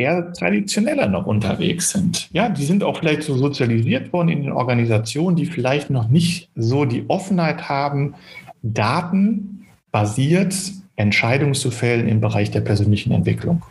[0.00, 2.30] eher traditioneller noch unterwegs sind.
[2.32, 6.48] Ja, die sind auch vielleicht so sozialisiert worden in den Organisationen, die vielleicht noch nicht
[6.56, 8.14] so die Offenheit haben,
[8.62, 10.54] datenbasiert
[10.96, 13.62] Entscheidungen zu fällen im Bereich der persönlichen Entwicklung.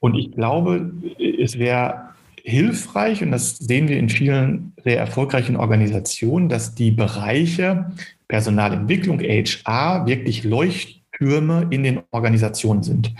[0.00, 0.92] Und ich glaube,
[1.40, 2.10] es wäre
[2.42, 7.92] hilfreich, und das sehen wir in vielen sehr erfolgreichen Organisationen, dass die Bereiche
[8.28, 13.12] Personalentwicklung, HR, wirklich Leuchttürme in den Organisationen sind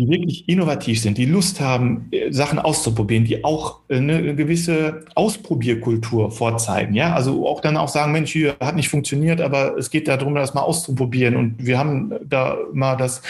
[0.00, 5.04] die wirklich innovativ sind, die Lust haben, äh, Sachen auszuprobieren, die auch äh, eine gewisse
[5.14, 6.94] Ausprobierkultur vorzeigen.
[6.94, 10.34] Ja, also auch dann auch sagen, Mensch, hier hat nicht funktioniert, aber es geht darum,
[10.34, 11.36] das mal auszuprobieren.
[11.36, 13.20] Und wir haben da mal das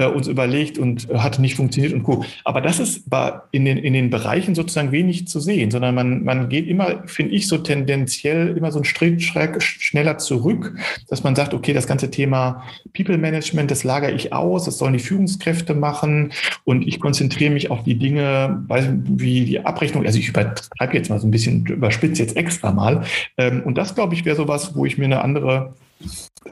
[0.00, 2.24] äh, uns überlegt und hat nicht funktioniert und cool.
[2.44, 3.04] Aber das ist
[3.52, 7.34] in den, in den Bereichen sozusagen wenig zu sehen, sondern man, man geht immer, finde
[7.34, 10.74] ich, so tendenziell immer so einen Schritt schneller zurück,
[11.08, 12.62] dass man sagt, okay, das ganze Thema
[12.94, 16.32] People Management, das lagere ich aus, das sollen die Führungskräfte machen
[16.64, 18.64] und ich konzentriere mich auf die Dinge,
[19.06, 23.04] wie die Abrechnung, also ich übertreibe jetzt mal so ein bisschen, überspitze jetzt extra mal.
[23.36, 25.74] Ähm, und das, glaube ich, wäre sowas, wo ich mir eine andere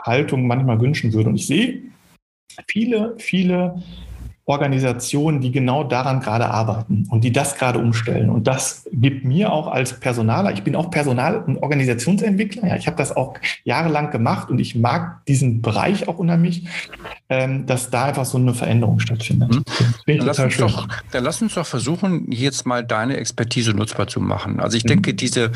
[0.03, 1.31] Haltung manchmal wünschen würde.
[1.31, 1.83] Und ich sehe
[2.67, 3.83] viele, viele
[4.49, 8.31] Organisationen, die genau daran gerade arbeiten und die das gerade umstellen.
[8.31, 12.87] Und das gibt mir auch als Personaler, ich bin auch Personal- und Organisationsentwickler, ja, ich
[12.87, 13.35] habe das auch
[13.65, 16.67] jahrelang gemacht und ich mag diesen Bereich auch unheimlich,
[17.29, 19.55] ähm, dass da einfach so eine Veränderung stattfindet.
[19.55, 19.65] Mhm.
[20.07, 24.19] Dann, lass uns doch, dann lass uns doch versuchen, jetzt mal deine Expertise nutzbar zu
[24.19, 24.61] machen.
[24.61, 24.89] Also ich mhm.
[24.89, 25.53] denke, diese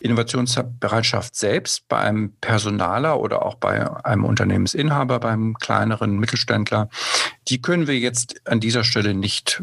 [0.00, 6.88] Innovationsbereitschaft selbst bei einem Personaler oder auch bei einem Unternehmensinhaber, beim kleineren Mittelständler,
[7.48, 9.62] die können wir jetzt an dieser Stelle nicht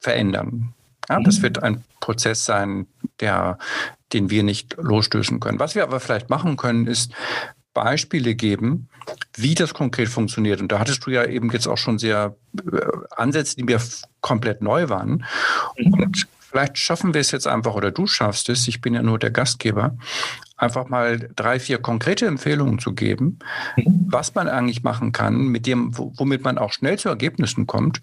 [0.00, 0.74] verändern.
[1.08, 1.42] Ja, das mhm.
[1.42, 2.86] wird ein Prozess sein,
[3.20, 3.58] der,
[4.12, 5.58] den wir nicht losstößen können.
[5.58, 7.12] Was wir aber vielleicht machen können, ist
[7.74, 8.88] Beispiele geben,
[9.36, 10.60] wie das konkret funktioniert.
[10.60, 12.78] Und da hattest du ja eben jetzt auch schon sehr äh,
[13.10, 13.80] Ansätze, die mir
[14.20, 15.24] komplett neu waren.
[15.78, 15.92] Mhm.
[15.94, 19.18] Und vielleicht schaffen wir es jetzt einfach, oder du schaffst es, ich bin ja nur
[19.18, 19.96] der Gastgeber,
[20.56, 23.38] einfach mal drei, vier konkrete Empfehlungen zu geben,
[23.76, 24.06] mhm.
[24.08, 28.00] was man eigentlich machen kann, mit dem, womit man auch schnell zu Ergebnissen kommt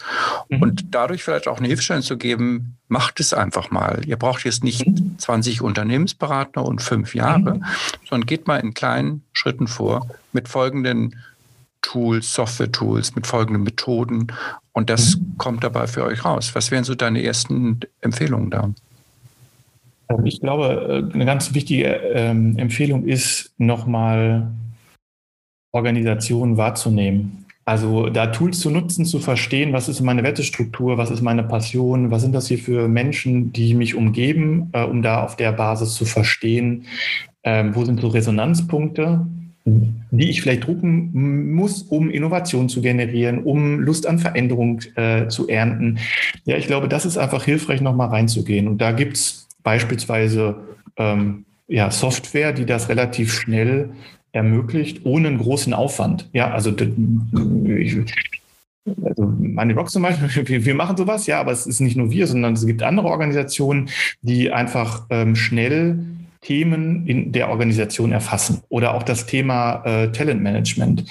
[0.50, 0.62] mhm.
[0.62, 4.02] und dadurch vielleicht auch eine Hilfestellung zu geben, macht es einfach mal.
[4.06, 5.20] Ihr braucht jetzt nicht mhm.
[5.20, 7.66] 20 Unternehmensberater und fünf Jahre, mhm.
[8.10, 11.16] sondern geht mal in kleinen Schritten vor mit folgenden
[11.88, 14.28] Tools, Software-Tools, mit folgenden Methoden
[14.74, 15.38] und das mhm.
[15.38, 16.52] kommt dabei für euch raus.
[16.54, 18.70] Was wären so deine ersten Empfehlungen da?
[20.10, 24.52] Ähm, ich glaube, äh, eine ganz wichtige ähm, Empfehlung ist, nochmal
[25.72, 27.46] Organisationen wahrzunehmen.
[27.64, 32.12] Also da Tools zu nutzen, zu verstehen, was ist meine Wertestruktur, was ist meine Passion,
[32.12, 35.96] was sind das hier für Menschen, die mich umgeben, äh, um da auf der Basis
[35.96, 36.86] zu verstehen,
[37.44, 39.26] äh, wo sind so Resonanzpunkte,
[40.12, 45.48] die ich vielleicht drucken muss, um Innovation zu generieren, um Lust an Veränderung äh, zu
[45.48, 46.00] ernten.
[46.46, 48.68] Ja, ich glaube, das ist einfach hilfreich, nochmal reinzugehen.
[48.68, 50.56] Und da gibt es beispielsweise
[50.96, 53.90] ähm, ja, Software, die das relativ schnell
[54.32, 56.30] ermöglicht, ohne einen großen Aufwand.
[56.32, 56.74] Ja, also,
[57.78, 57.98] ich,
[59.04, 62.10] also meine Rock zum Beispiel, wir, wir, machen sowas, ja, aber es ist nicht nur
[62.12, 63.90] wir, sondern es gibt andere Organisationen,
[64.22, 66.00] die einfach ähm, schnell
[66.48, 68.62] Themen in der Organisation erfassen.
[68.70, 71.04] Oder auch das Thema äh, Talentmanagement,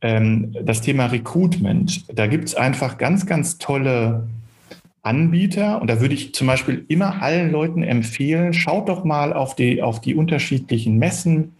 [0.00, 2.04] ähm, das Thema Recruitment.
[2.16, 4.28] Da gibt es einfach ganz, ganz tolle
[5.02, 5.80] Anbieter.
[5.80, 9.82] Und da würde ich zum Beispiel immer allen Leuten empfehlen, schaut doch mal auf die,
[9.82, 11.56] auf die unterschiedlichen Messen,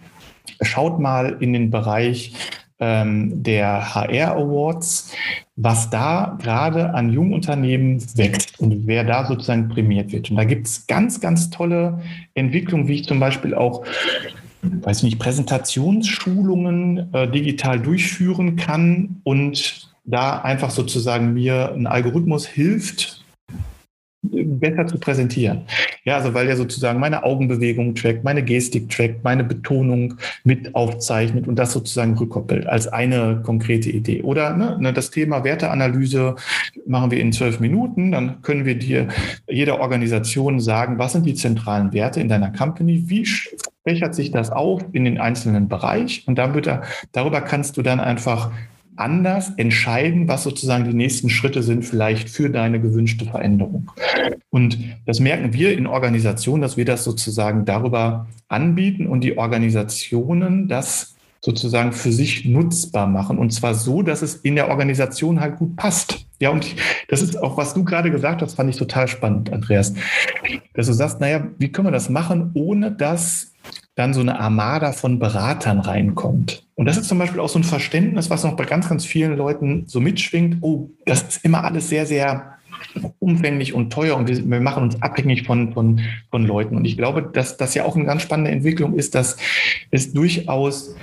[0.63, 2.33] schaut mal in den Bereich
[2.81, 5.13] ähm, der HR Awards,
[5.57, 10.31] was da gerade an Jungunternehmen wächst und wer da sozusagen prämiert wird.
[10.31, 12.01] Und da gibt es ganz, ganz tolle
[12.35, 13.85] Entwicklungen, wie ich zum Beispiel auch
[14.63, 23.20] weiß nicht, Präsentationsschulungen äh, digital durchführen kann und da einfach sozusagen mir ein Algorithmus hilft,
[24.23, 25.63] besser zu präsentieren.
[26.05, 31.49] Ja, also weil er sozusagen meine Augenbewegung trackt, meine Gestik trackt, meine Betonung mit aufzeichnet
[31.49, 34.23] und das sozusagen rückkoppelt als eine konkrete Idee.
[34.23, 36.37] Oder ne, ne, das Thema Werteanalyse
[36.87, 39.09] machen wir in zwölf Minuten, dann können wir dir
[39.49, 43.27] jeder Organisation sagen, was sind die zentralen Werte in deiner Company, wie
[43.85, 47.83] fächert sich das auf in den einzelnen Bereich und dann wird er, darüber kannst du
[47.83, 48.51] dann einfach
[49.01, 53.91] anders entscheiden, was sozusagen die nächsten Schritte sind, vielleicht für deine gewünschte Veränderung.
[54.51, 60.69] Und das merken wir in Organisationen, dass wir das sozusagen darüber anbieten und die Organisationen
[60.69, 63.39] das sozusagen für sich nutzbar machen.
[63.39, 66.27] Und zwar so, dass es in der Organisation halt gut passt.
[66.39, 66.75] Ja, und
[67.09, 69.95] das ist auch, was du gerade gesagt hast, fand ich total spannend, Andreas.
[70.75, 73.50] Dass du sagst, naja, wie können wir das machen, ohne dass
[73.95, 76.67] dann so eine Armada von Beratern reinkommt.
[76.75, 79.37] Und das ist zum Beispiel auch so ein Verständnis, was noch bei ganz, ganz vielen
[79.37, 80.59] Leuten so mitschwingt.
[80.63, 82.55] Oh, das ist immer alles sehr, sehr
[83.19, 86.77] umfänglich und teuer und wir, wir, machen uns abhängig von, von, von Leuten.
[86.77, 89.37] Und ich glaube, dass das ja auch eine ganz spannende Entwicklung ist, dass
[89.91, 90.95] es durchaus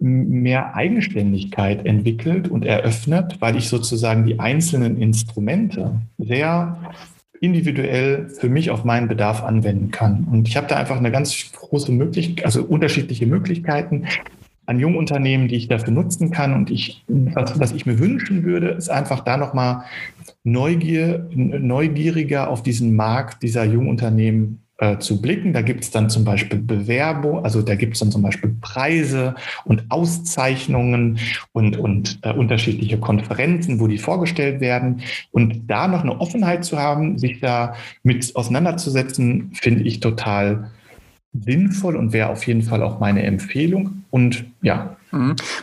[0.00, 6.78] mehr Eigenständigkeit entwickelt und eröffnet, weil ich sozusagen die einzelnen Instrumente sehr
[7.40, 10.28] individuell für mich auf meinen Bedarf anwenden kann.
[10.30, 14.06] Und ich habe da einfach eine ganz große Möglichkeit, also unterschiedliche Möglichkeiten
[14.66, 16.54] an Jungunternehmen, die ich dafür nutzen kann.
[16.54, 19.84] Und ich, was, was ich mir wünschen würde, ist einfach da nochmal
[20.44, 25.52] Neugier, neugieriger auf diesen Markt dieser Jungunternehmen äh, zu blicken.
[25.52, 29.34] Da gibt es dann zum Beispiel Bewerbung, also da gibt es dann zum Beispiel Preise
[29.66, 31.18] und Auszeichnungen
[31.52, 35.02] und, und äh, unterschiedliche Konferenzen, wo die vorgestellt werden.
[35.32, 40.70] Und da noch eine Offenheit zu haben, sich da mit auseinanderzusetzen, finde ich total
[41.32, 44.04] sinnvoll und wäre auf jeden Fall auch meine Empfehlung.
[44.10, 44.96] Und ja.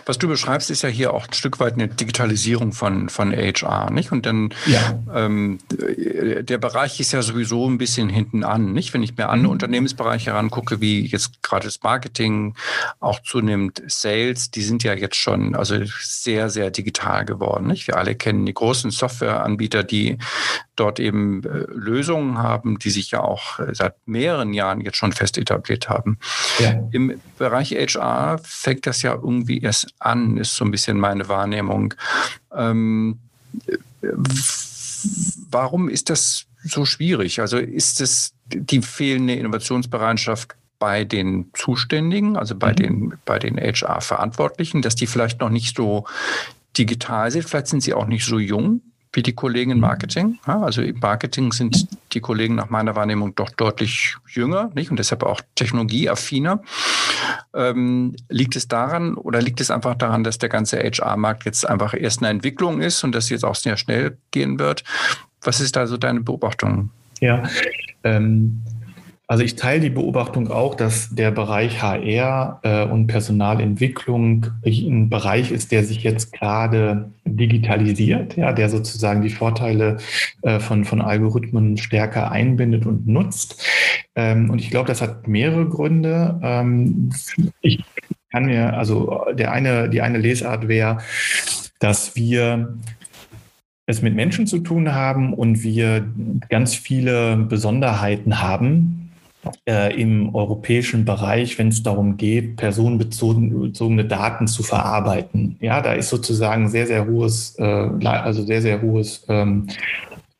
[0.05, 3.91] Was du beschreibst, ist ja hier auch ein Stück weit eine Digitalisierung von, von HR,
[3.91, 4.11] nicht?
[4.11, 4.99] Und dann ja.
[5.13, 8.93] ähm, der Bereich ist ja sowieso ein bisschen hinten an, nicht?
[8.93, 9.53] Wenn ich mir andere mhm.
[9.53, 12.55] Unternehmensbereiche herangucke, wie jetzt gerade das Marketing,
[12.99, 17.67] auch zunehmend Sales, die sind ja jetzt schon also sehr, sehr digital geworden.
[17.67, 17.87] Nicht?
[17.87, 20.17] Wir alle kennen die großen Softwareanbieter, die
[20.75, 25.37] dort eben äh, Lösungen haben, die sich ja auch seit mehreren Jahren jetzt schon fest
[25.37, 26.19] etabliert haben.
[26.59, 26.75] Ja.
[26.91, 31.27] Im Bereich HR fängt das ja irgendwie irgendwie erst an, ist so ein bisschen meine
[31.29, 31.93] Wahrnehmung.
[32.53, 33.19] Ähm,
[35.49, 37.39] warum ist das so schwierig?
[37.39, 42.75] Also ist es die fehlende Innovationsbereitschaft bei den Zuständigen, also bei mhm.
[42.75, 46.05] den, bei den HR-Verantwortlichen, dass die vielleicht noch nicht so
[46.77, 48.81] digital sind, vielleicht sind sie auch nicht so jung
[49.13, 50.37] wie die Kollegen im Marketing.
[50.43, 54.91] also im Marketing sind die Kollegen nach meiner Wahrnehmung doch deutlich jünger nicht?
[54.91, 56.61] und deshalb auch technologieaffiner.
[57.53, 61.93] Ähm, liegt es daran oder liegt es einfach daran, dass der ganze HR-Markt jetzt einfach
[61.93, 64.83] erst eine Entwicklung ist und dass jetzt auch sehr schnell gehen wird?
[65.41, 66.91] Was ist da so deine Beobachtung?
[67.19, 67.43] Ja,
[68.03, 68.61] ähm,
[69.29, 75.51] also ich teile die Beobachtung auch, dass der Bereich HR äh, und Personalentwicklung ein Bereich
[75.51, 79.97] ist, der sich jetzt gerade digitalisiert, ja, der sozusagen die Vorteile
[80.43, 83.61] äh, von, von Algorithmen stärker einbindet und nutzt.
[84.15, 86.39] Ähm, und ich glaube, das hat mehrere Gründe.
[86.41, 87.11] Ähm,
[87.59, 87.83] ich
[88.31, 90.99] kann mir, also der eine, die eine Lesart wäre,
[91.79, 92.77] dass wir
[93.87, 96.05] es mit Menschen zu tun haben und wir
[96.47, 99.06] ganz viele Besonderheiten haben
[99.67, 105.57] äh, im europäischen Bereich, wenn es darum geht, personenbezogene Daten zu verarbeiten.
[105.59, 109.67] Ja, da ist sozusagen sehr, sehr hohes, äh, also sehr, sehr hohes ähm,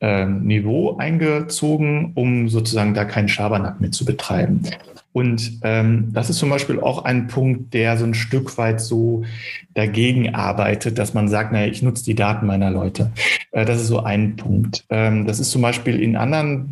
[0.00, 4.62] ähm, Niveau eingezogen, um sozusagen da keinen Schabernack mit zu betreiben.
[5.12, 9.24] Und ähm, das ist zum Beispiel auch ein Punkt, der so ein Stück weit so
[9.74, 13.10] dagegen arbeitet, dass man sagt, naja, ich nutze die Daten meiner Leute.
[13.50, 14.84] Äh, das ist so ein Punkt.
[14.90, 16.68] Ähm, das ist zum Beispiel in anderen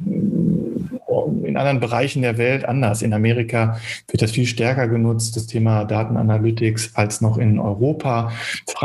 [1.57, 3.01] in anderen Bereichen der Welt anders.
[3.01, 8.33] In Amerika wird das viel stärker genutzt, das Thema Datenanalytics, als noch in Europa.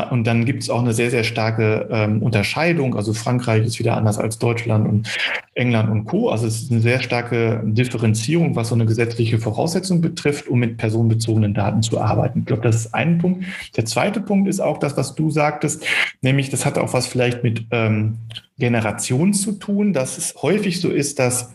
[0.10, 2.96] Und dann gibt es auch eine sehr, sehr starke ähm, Unterscheidung.
[2.96, 5.10] Also Frankreich ist wieder anders als Deutschland und
[5.54, 6.30] England und Co.
[6.30, 10.78] Also es ist eine sehr starke Differenzierung, was so eine gesetzliche Voraussetzung betrifft, um mit
[10.78, 12.40] personenbezogenen Daten zu arbeiten.
[12.40, 13.44] Ich glaube, das ist ein Punkt.
[13.76, 15.86] Der zweite Punkt ist auch das, was du sagtest,
[16.22, 18.18] nämlich das hat auch was vielleicht mit ähm,
[18.58, 21.52] Generation zu tun, dass es häufig so ist, dass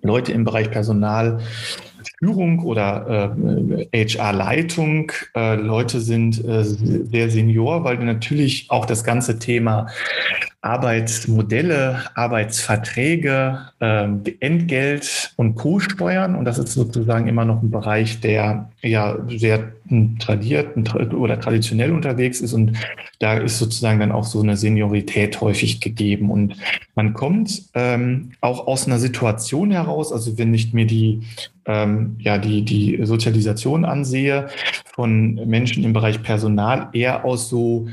[0.00, 1.40] Leute im Bereich Personal
[2.22, 3.34] Führung oder
[3.90, 5.10] äh, HR-Leitung.
[5.34, 9.88] Äh, Leute sind äh, sehr senior, weil natürlich auch das ganze Thema
[10.60, 14.08] Arbeitsmodelle, Arbeitsverträge, äh,
[14.38, 15.80] Entgelt und Co.
[15.80, 16.36] steuern.
[16.36, 19.72] Und das ist sozusagen immer noch ein Bereich, der ja sehr
[20.20, 22.52] tradiert oder traditionell unterwegs ist.
[22.52, 22.78] Und
[23.18, 26.30] da ist sozusagen dann auch so eine Seniorität häufig gegeben.
[26.30, 26.56] Und
[26.94, 31.22] man kommt ähm, auch aus einer Situation heraus, also wenn ich mir die
[31.66, 34.48] ähm, ja, die, die Sozialisation ansehe
[34.94, 37.88] von Menschen im Bereich Personal, eher aus so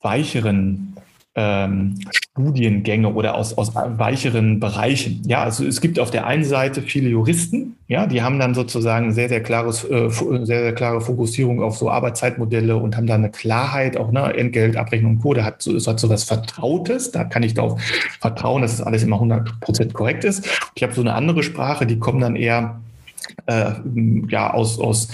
[0.00, 0.92] weicheren
[1.34, 5.22] ähm, Studiengänge oder aus, aus weicheren Bereichen.
[5.26, 9.12] Ja, also es gibt auf der einen Seite viele Juristen, ja, die haben dann sozusagen
[9.12, 13.30] sehr, sehr klares, äh, sehr, sehr klare Fokussierung auf so Arbeitszeitmodelle und haben da eine
[13.30, 15.32] Klarheit, auch ne, Entgelt, Abrechnung und Co.
[15.32, 17.80] Da hat so, es hat so was Vertrautes, da kann ich darauf
[18.20, 20.46] vertrauen, dass es das alles immer 100 Prozent korrekt ist.
[20.74, 22.80] Ich habe so eine andere Sprache, die kommen dann eher
[23.46, 23.72] äh,
[24.28, 25.08] ja, aus, aus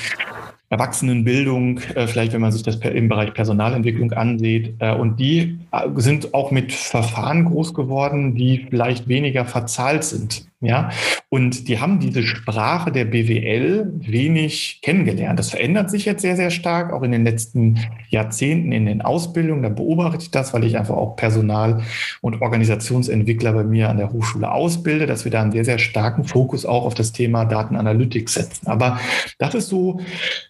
[0.70, 4.74] Erwachsenenbildung, äh, vielleicht wenn man sich das im Bereich Personalentwicklung ansieht.
[4.81, 10.48] Äh, und die äh, sind auch mit Verfahren groß geworden, die vielleicht weniger verzahlt sind.
[10.61, 10.90] Ja,
[11.28, 15.38] und die haben diese Sprache der BWL wenig kennengelernt.
[15.38, 17.78] Das verändert sich jetzt sehr, sehr stark, auch in den letzten
[18.09, 19.62] Jahrzehnten in den Ausbildungen.
[19.62, 21.83] Da beobachte ich das, weil ich einfach auch Personal-
[22.22, 26.24] und Organisationsentwickler bei mir an der Hochschule ausbilde, dass wir da einen sehr, sehr starken
[26.24, 28.66] Fokus auch auf das Thema Datenanalytik setzen.
[28.66, 28.98] Aber
[29.38, 30.00] das ist so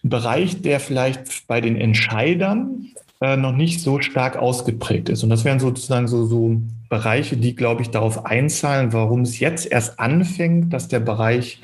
[0.09, 5.23] Bereich, der vielleicht bei den Entscheidern äh, noch nicht so stark ausgeprägt ist.
[5.23, 9.71] Und das wären sozusagen so, so Bereiche, die, glaube ich, darauf einzahlen, warum es jetzt
[9.71, 11.61] erst anfängt, dass der Bereich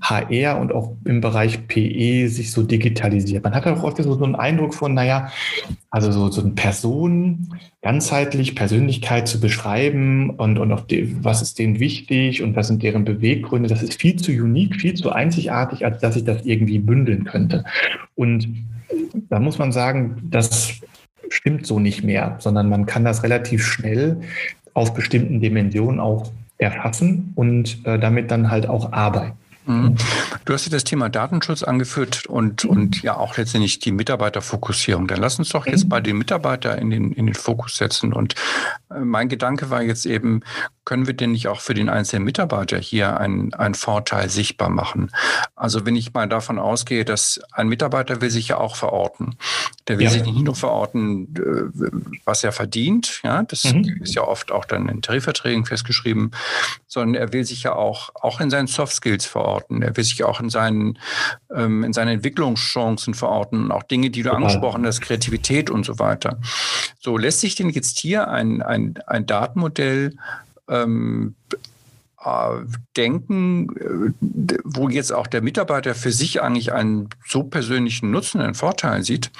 [0.00, 3.44] HR und auch im Bereich PE sich so digitalisiert.
[3.44, 5.30] Man hat auch oft so, so einen Eindruck von, naja,
[5.90, 11.58] also so, so eine Person ganzheitlich, Persönlichkeit zu beschreiben und, und auch die, was ist
[11.58, 15.84] denen wichtig und was sind deren Beweggründe, das ist viel zu unique, viel zu einzigartig,
[15.84, 17.64] als dass ich das irgendwie bündeln könnte.
[18.16, 18.48] Und
[19.28, 20.80] da muss man sagen, das
[21.28, 24.20] stimmt so nicht mehr, sondern man kann das relativ schnell
[24.74, 29.36] auf bestimmten Dimensionen auch erfassen und äh, damit dann halt auch arbeiten.
[29.66, 29.96] Mhm.
[30.44, 35.06] Du hast ja das Thema Datenschutz angeführt und, und ja auch letztendlich die Mitarbeiterfokussierung.
[35.06, 38.12] Dann lass uns doch jetzt bei den Mitarbeitern in den, in den Fokus setzen.
[38.12, 38.34] Und
[38.90, 40.42] äh, mein Gedanke war jetzt eben,
[40.84, 45.10] können wir denn nicht auch für den einzelnen Mitarbeiter hier einen, einen Vorteil sichtbar machen?
[45.56, 49.36] Also wenn ich mal davon ausgehe, dass ein Mitarbeiter will sich ja auch verorten.
[49.88, 50.10] Der will ja.
[50.10, 53.20] sich nicht nur verorten, äh, was er verdient.
[53.22, 54.00] Ja, das mhm.
[54.02, 56.32] ist ja oft auch dann in Tarifverträgen festgeschrieben,
[56.86, 59.82] sondern er will sich ja auch, auch in seinen Soft Skills verorten.
[59.82, 60.98] Er will sich auch in seinen,
[61.54, 63.72] ähm, in seinen Entwicklungschancen verorten.
[63.72, 64.42] Auch Dinge, die du Total.
[64.42, 66.38] angesprochen hast, Kreativität und so weiter.
[66.98, 70.16] So lässt sich denn jetzt hier ein, ein, ein Datenmodell
[70.68, 71.34] ähm,
[72.24, 72.64] äh,
[72.96, 78.54] denken, äh, wo jetzt auch der Mitarbeiter für sich eigentlich einen so persönlichen Nutzen, einen
[78.54, 79.30] Vorteil sieht,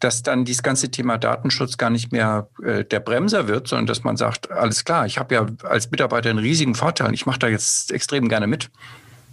[0.00, 4.04] dass dann dieses ganze Thema Datenschutz gar nicht mehr äh, der Bremser wird, sondern dass
[4.04, 7.48] man sagt, alles klar, ich habe ja als Mitarbeiter einen riesigen Vorteil, ich mache da
[7.48, 8.70] jetzt extrem gerne mit.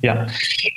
[0.06, 0.28] Ja,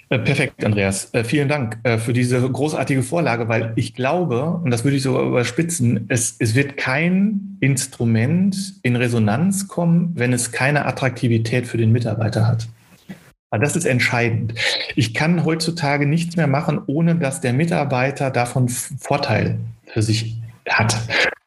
[0.09, 1.13] äh, perfekt, Andreas.
[1.13, 5.03] Äh, vielen Dank äh, für diese großartige Vorlage, weil ich glaube, und das würde ich
[5.03, 11.77] sogar überspitzen, es, es wird kein Instrument in Resonanz kommen, wenn es keine Attraktivität für
[11.77, 12.69] den Mitarbeiter hat.
[13.51, 14.55] Aber das ist entscheidend.
[14.97, 20.39] Ich kann heutzutage nichts mehr machen, ohne dass der Mitarbeiter davon Vorteil für sich
[20.71, 20.99] hat.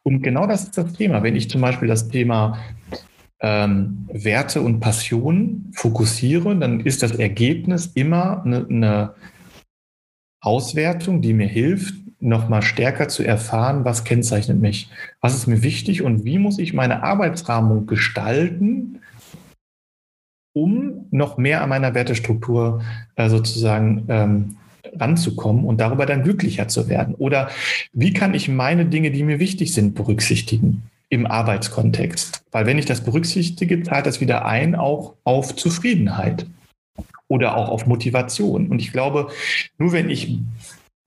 [0.03, 1.23] Und genau das ist das Thema.
[1.23, 2.59] Wenn ich zum Beispiel das Thema
[3.41, 9.15] ähm, Werte und Passion fokussiere, dann ist das Ergebnis immer eine, eine
[10.41, 14.89] Auswertung, die mir hilft, nochmal stärker zu erfahren, was kennzeichnet mich,
[15.21, 18.99] was ist mir wichtig und wie muss ich meine Arbeitsrahmung gestalten,
[20.53, 22.83] um noch mehr an meiner Wertestruktur
[23.15, 24.57] äh, sozusagen ähm,
[24.93, 27.15] ranzukommen und darüber dann glücklicher zu werden?
[27.15, 27.49] Oder
[27.91, 32.40] wie kann ich meine Dinge, die mir wichtig sind, berücksichtigen im Arbeitskontext?
[32.51, 36.45] Weil wenn ich das berücksichtige, zahlt das wieder ein auch auf Zufriedenheit
[37.27, 38.67] oder auch auf Motivation.
[38.67, 39.29] Und ich glaube,
[39.77, 40.37] nur wenn ich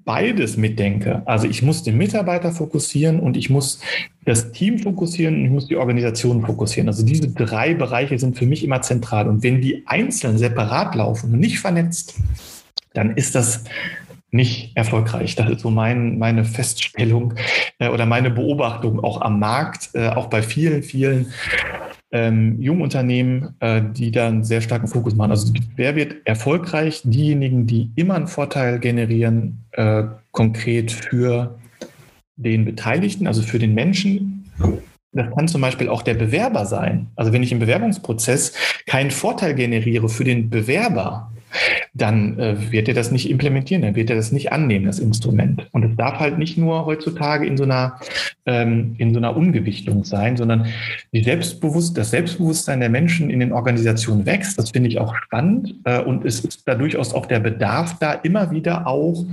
[0.05, 3.81] beides mitdenke, also ich muss den Mitarbeiter fokussieren und ich muss
[4.25, 6.89] das Team fokussieren und ich muss die Organisation fokussieren.
[6.89, 9.29] Also diese drei Bereiche sind für mich immer zentral.
[9.29, 12.15] Und wenn die einzeln separat laufen und nicht vernetzt,
[12.95, 13.65] dann ist das
[14.35, 15.37] nicht erfolgreich.
[15.37, 17.35] Das ist so mein, meine Feststellung
[17.79, 21.33] äh, oder meine Beobachtung auch am Markt, äh, auch bei vielen, vielen
[22.11, 25.31] ähm, Jungunternehmen, äh, die da einen sehr starken Fokus machen.
[25.31, 27.03] Also wer wird erfolgreich?
[27.05, 31.57] Diejenigen, die immer einen Vorteil generieren, äh, konkret für
[32.35, 34.51] den Beteiligten, also für den Menschen.
[35.13, 37.07] Das kann zum Beispiel auch der Bewerber sein.
[37.15, 38.53] Also wenn ich im Bewerbungsprozess
[38.87, 41.31] keinen Vorteil generiere für den Bewerber,
[41.95, 45.69] dann äh, wird er das nicht implementieren, dann wird er das nicht annehmen, das Instrument.
[45.73, 48.01] Und es darf halt nicht nur heutzutage in so einer,
[48.47, 50.67] ähm, in so einer Ungewichtung sein, sondern
[51.13, 54.59] die Selbstbewusst das Selbstbewusstsein der Menschen in den Organisationen wächst.
[54.59, 55.75] Das finde ich auch spannend.
[55.85, 59.25] Äh, und es ist da durchaus auch der Bedarf da, immer wieder auch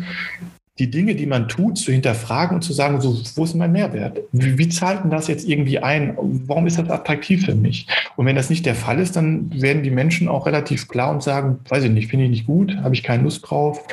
[0.80, 4.20] die Dinge, die man tut, zu hinterfragen und zu sagen, so, wo ist mein Mehrwert?
[4.32, 6.16] Wie, wie zahlt denn das jetzt irgendwie ein?
[6.48, 7.88] Warum ist das attraktiv für mich?
[8.16, 11.22] Und wenn das nicht der Fall ist, dann werden die Menschen auch relativ klar und
[11.22, 13.86] sagen, weiß ich nicht, finde ich nicht gut, habe ich keine Lust drauf.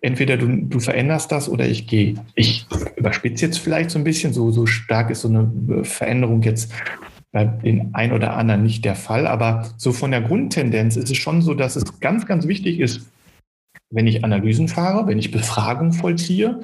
[0.00, 2.14] Entweder du, du veränderst das oder ich gehe.
[2.34, 2.66] Ich
[2.96, 6.72] überspitze jetzt vielleicht so ein bisschen, so, so stark ist so eine Veränderung jetzt
[7.30, 9.26] bei den ein oder anderen nicht der Fall.
[9.26, 13.02] Aber so von der Grundtendenz ist es schon so, dass es ganz, ganz wichtig ist,
[13.92, 16.60] wenn ich Analysen fahre, wenn ich Befragung vollziehe,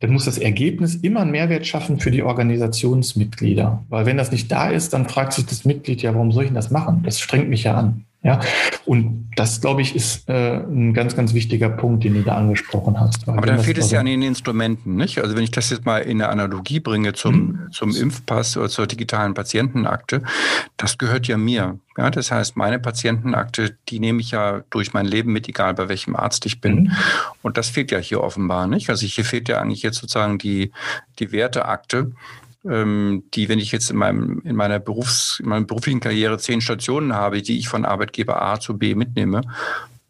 [0.00, 3.84] dann muss das Ergebnis immer einen Mehrwert schaffen für die Organisationsmitglieder.
[3.88, 6.48] Weil wenn das nicht da ist, dann fragt sich das Mitglied ja, warum soll ich
[6.50, 7.02] denn das machen?
[7.04, 8.04] Das strengt mich ja an.
[8.24, 8.38] Ja,
[8.84, 13.00] und das, glaube ich, ist äh, ein ganz, ganz wichtiger Punkt, den du da angesprochen
[13.00, 13.28] hast.
[13.28, 15.18] Aber dann fehlt es ja an den Instrumenten, nicht?
[15.18, 17.72] Also wenn ich das jetzt mal in eine Analogie bringe zum, mhm.
[17.72, 20.22] zum Impfpass oder zur digitalen Patientenakte,
[20.76, 21.78] das gehört ja mir.
[21.98, 25.88] Ja, das heißt, meine Patientenakte, die nehme ich ja durch mein Leben mit, egal bei
[25.88, 26.84] welchem Arzt ich bin.
[26.84, 26.92] Mhm.
[27.42, 28.88] Und das fehlt ja hier offenbar, nicht?
[28.88, 30.70] Also hier fehlt ja eigentlich jetzt sozusagen die,
[31.18, 32.12] die Werteakte
[32.68, 36.60] ähm, die, wenn ich jetzt in, meinem, in, meiner Berufs-, in meiner beruflichen Karriere zehn
[36.60, 39.42] Stationen habe, die ich von Arbeitgeber A zu B mitnehme,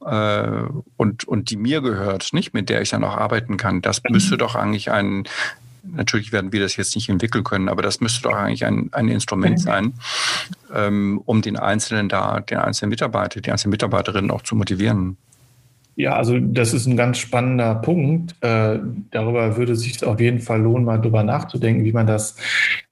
[0.04, 0.64] äh,
[0.96, 4.36] und, und die mir gehört, nicht mit der ich dann auch arbeiten kann, das müsste
[4.36, 5.24] doch eigentlich ein,
[5.84, 9.08] natürlich werden wir das jetzt nicht entwickeln können, aber das müsste doch eigentlich ein, ein
[9.08, 9.94] Instrument sein,
[10.74, 15.16] ähm, um den einzelnen da, den einzelnen Mitarbeiter, die einzelnen Mitarbeiterinnen auch zu motivieren.
[15.94, 18.34] Ja, also das ist ein ganz spannender Punkt.
[18.40, 18.78] Äh,
[19.10, 22.36] darüber würde sich auf jeden Fall lohnen, mal drüber nachzudenken, wie man das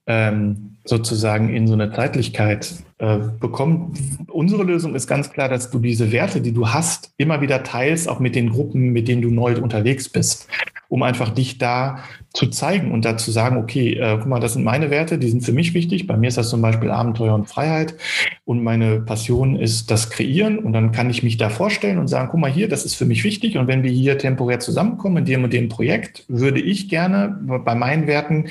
[0.05, 3.97] ähm, sozusagen in so eine Zeitlichkeit äh, bekommt.
[4.27, 8.07] Unsere Lösung ist ganz klar, dass du diese Werte, die du hast, immer wieder teilst,
[8.07, 10.47] auch mit den Gruppen, mit denen du neu unterwegs bist,
[10.91, 11.99] um einfach dich da
[12.33, 15.29] zu zeigen und da zu sagen, okay, äh, guck mal, das sind meine Werte, die
[15.29, 16.05] sind für mich wichtig.
[16.05, 17.95] Bei mir ist das zum Beispiel Abenteuer und Freiheit.
[18.43, 20.59] Und meine Passion ist das Kreieren.
[20.59, 23.05] Und dann kann ich mich da vorstellen und sagen, guck mal hier, das ist für
[23.05, 23.57] mich wichtig.
[23.57, 27.73] Und wenn wir hier temporär zusammenkommen in dem und dem Projekt, würde ich gerne bei
[27.73, 28.49] meinen Werten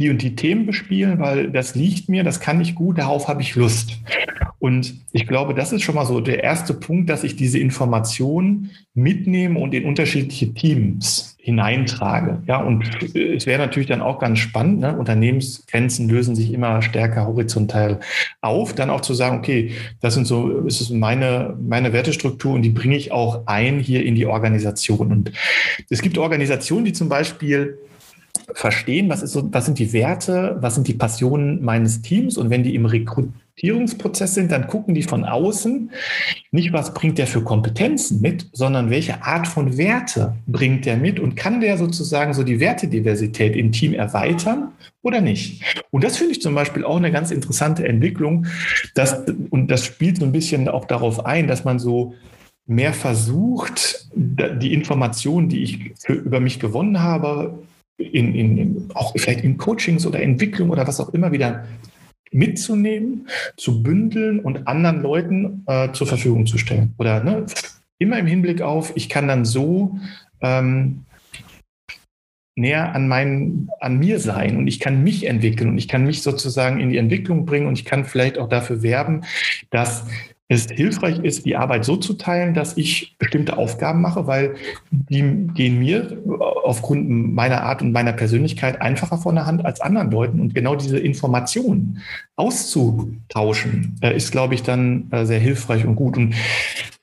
[0.00, 3.42] die und die Themen bespielen, weil das liegt mir, das kann ich gut, darauf habe
[3.42, 3.98] ich Lust.
[4.58, 8.70] Und ich glaube, das ist schon mal so der erste Punkt, dass ich diese Informationen
[8.94, 12.42] mitnehme und in unterschiedliche Teams hineintrage.
[12.46, 12.84] Ja, und
[13.14, 14.96] es wäre natürlich dann auch ganz spannend, ne?
[14.96, 18.00] Unternehmensgrenzen lösen sich immer stärker horizontal
[18.42, 22.62] auf, dann auch zu sagen, okay, das sind so, es ist meine, meine Wertestruktur und
[22.62, 25.10] die bringe ich auch ein hier in die Organisation.
[25.10, 25.32] Und
[25.88, 27.78] es gibt Organisationen, die zum Beispiel
[28.54, 32.50] verstehen, was, ist so, was sind die Werte, was sind die Passionen meines Teams und
[32.50, 35.90] wenn die im Rekrutierungsprozess sind, dann gucken die von außen
[36.50, 41.20] nicht, was bringt der für Kompetenzen mit, sondern welche Art von Werte bringt der mit
[41.20, 44.72] und kann der sozusagen so die Wertediversität im Team erweitern
[45.02, 45.62] oder nicht.
[45.90, 48.46] Und das finde ich zum Beispiel auch eine ganz interessante Entwicklung,
[48.94, 52.14] dass, und das spielt so ein bisschen auch darauf ein, dass man so
[52.66, 57.58] mehr versucht, die Informationen, die ich für, über mich gewonnen habe,
[58.00, 61.64] in, in, auch vielleicht in Coachings oder Entwicklung oder was auch immer wieder
[62.32, 66.94] mitzunehmen, zu bündeln und anderen Leuten äh, zur Verfügung zu stellen.
[66.98, 67.46] Oder ne,
[67.98, 69.98] immer im Hinblick auf, ich kann dann so
[70.40, 71.04] ähm,
[72.56, 76.22] näher an, mein, an mir sein und ich kann mich entwickeln und ich kann mich
[76.22, 79.24] sozusagen in die Entwicklung bringen und ich kann vielleicht auch dafür werben,
[79.70, 80.06] dass
[80.50, 84.56] es hilfreich ist, die Arbeit so zu teilen, dass ich bestimmte Aufgaben mache, weil
[84.90, 86.18] die gehen mir
[86.64, 90.40] aufgrund meiner Art und meiner Persönlichkeit einfacher von der Hand als anderen Leuten.
[90.40, 92.02] Und genau diese Informationen
[92.34, 96.16] auszutauschen, äh, ist, glaube ich, dann äh, sehr hilfreich und gut.
[96.16, 96.34] Und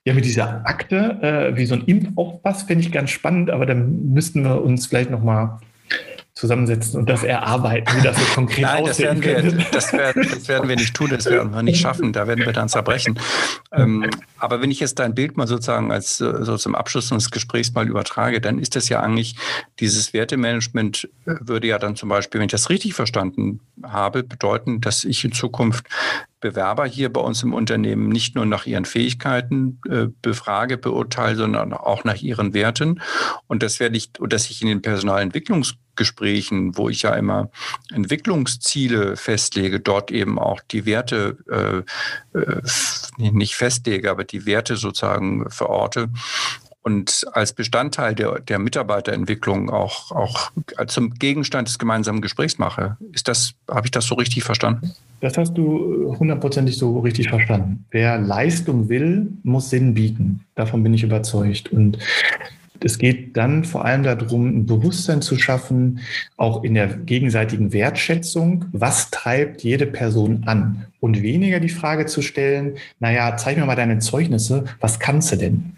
[0.04, 4.12] ja, mit dieser Akte, äh, wie so ein Impfaufpass, finde ich ganz spannend, aber dann
[4.12, 5.60] müssten wir uns vielleicht nochmal
[6.38, 10.48] zusammensetzen und das erarbeiten, wie das so konkret Nein, das werden, wir, das, werden, das
[10.48, 13.20] werden wir nicht tun, das werden wir nicht schaffen, da werden wir dann zerbrechen.
[13.72, 17.74] Ähm, aber wenn ich jetzt dein Bild mal sozusagen als so zum Abschluss unseres Gesprächs
[17.74, 19.36] mal übertrage, dann ist das ja eigentlich,
[19.80, 25.04] dieses Wertemanagement würde ja dann zum Beispiel, wenn ich das richtig verstanden habe, bedeuten, dass
[25.04, 25.88] ich in Zukunft
[26.40, 31.74] Bewerber hier bei uns im Unternehmen nicht nur nach ihren Fähigkeiten äh, befrage, beurteile, sondern
[31.74, 33.02] auch nach ihren Werten.
[33.48, 34.82] Und das werde ich, dass ich in den
[35.98, 37.50] Personalentwicklungsgesprächen, wo ich ja immer
[37.92, 41.38] Entwicklungsziele festlege, dort eben auch die Werte
[42.34, 42.62] äh, äh,
[43.18, 46.10] nicht festlege, aber die Werte sozusagen verorte
[46.84, 50.52] und als Bestandteil der, der Mitarbeiterentwicklung auch, auch
[50.88, 52.96] zum Gegenstand des gemeinsamen Gesprächs mache.
[53.12, 54.94] Ist das, habe ich das so richtig verstanden?
[55.20, 57.84] Das hast du hundertprozentig so richtig verstanden.
[57.92, 60.46] Wer Leistung will, muss Sinn bieten.
[60.56, 61.74] Davon bin ich überzeugt.
[61.74, 61.98] Und
[62.84, 66.00] es geht dann vor allem darum, ein Bewusstsein zu schaffen,
[66.38, 70.86] auch in der gegenseitigen Wertschätzung, was treibt jede Person an?
[71.00, 75.38] Und weniger die Frage zu stellen, naja, zeig mir mal deine Zeugnisse, was kannst du
[75.38, 75.74] denn?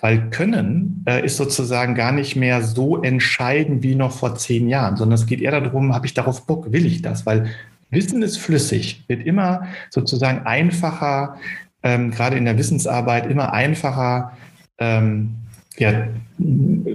[0.00, 4.96] Weil Können äh, ist sozusagen gar nicht mehr so entscheidend wie noch vor zehn Jahren,
[4.96, 7.26] sondern es geht eher darum, habe ich darauf Bock, will ich das?
[7.26, 7.50] Weil
[7.90, 11.36] Wissen ist flüssig, wird immer sozusagen einfacher,
[11.82, 14.32] ähm, gerade in der Wissensarbeit immer einfacher
[14.78, 15.36] ähm,
[15.78, 16.08] ja,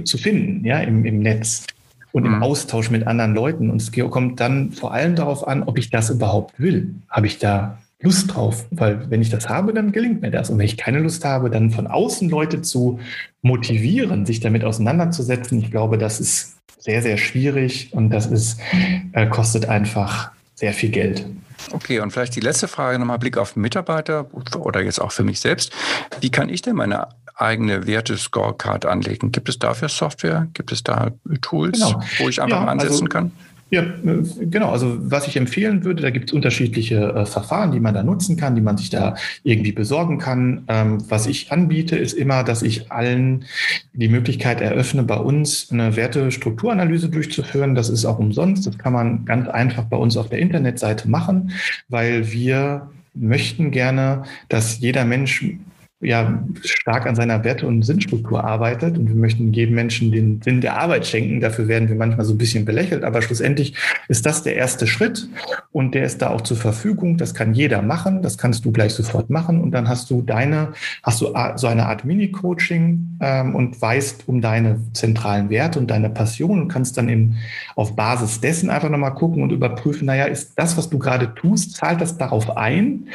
[0.03, 1.65] zu finden ja, im, im Netz
[2.11, 2.43] und im mhm.
[2.43, 3.69] Austausch mit anderen Leuten.
[3.69, 6.95] Und es kommt dann vor allem darauf an, ob ich das überhaupt will.
[7.09, 10.49] Habe ich da Lust drauf, weil wenn ich das habe, dann gelingt mir das.
[10.49, 12.99] Und wenn ich keine Lust habe, dann von außen Leute zu
[13.41, 18.59] motivieren, sich damit auseinanderzusetzen, ich glaube, das ist sehr, sehr schwierig und das ist,
[19.11, 21.25] äh, kostet einfach sehr viel Geld.
[21.71, 25.41] Okay, und vielleicht die letzte Frage nochmal Blick auf Mitarbeiter oder jetzt auch für mich
[25.41, 25.73] selbst.
[26.21, 27.07] Wie kann ich denn meine
[27.39, 29.31] eigene Werte-Scorecard anlegen?
[29.31, 30.47] Gibt es dafür Software?
[30.53, 31.11] Gibt es da
[31.41, 32.01] Tools, genau.
[32.19, 33.31] wo ich einfach ja, ansetzen also, kann?
[33.71, 33.83] Ja,
[34.39, 34.71] genau.
[34.71, 38.35] Also was ich empfehlen würde, da gibt es unterschiedliche äh, Verfahren, die man da nutzen
[38.35, 40.63] kann, die man sich da irgendwie besorgen kann.
[40.67, 43.45] Ähm, was ich anbiete, ist immer, dass ich allen
[43.93, 47.75] die Möglichkeit eröffne, bei uns eine Wertestrukturanalyse durchzuführen.
[47.75, 48.65] Das ist auch umsonst.
[48.65, 51.51] Das kann man ganz einfach bei uns auf der Internetseite machen,
[51.89, 55.45] weil wir möchten gerne, dass jeder Mensch
[56.01, 60.61] ja stark an seiner Werte- und Sinnstruktur arbeitet und wir möchten jedem Menschen den Sinn
[60.61, 61.41] der Arbeit schenken.
[61.41, 63.75] Dafür werden wir manchmal so ein bisschen belächelt, aber schlussendlich
[64.07, 65.27] ist das der erste Schritt
[65.73, 67.17] und der ist da auch zur Verfügung.
[67.17, 70.71] Das kann jeder machen, das kannst du gleich sofort machen und dann hast du deine,
[71.03, 76.09] hast du so eine Art Mini-Coaching ähm, und weißt um deine zentralen Werte und deine
[76.09, 77.35] Passion und kannst dann eben
[77.75, 81.75] auf Basis dessen einfach nochmal gucken und überprüfen, naja, ist das, was du gerade tust,
[81.75, 83.09] zahlt das darauf ein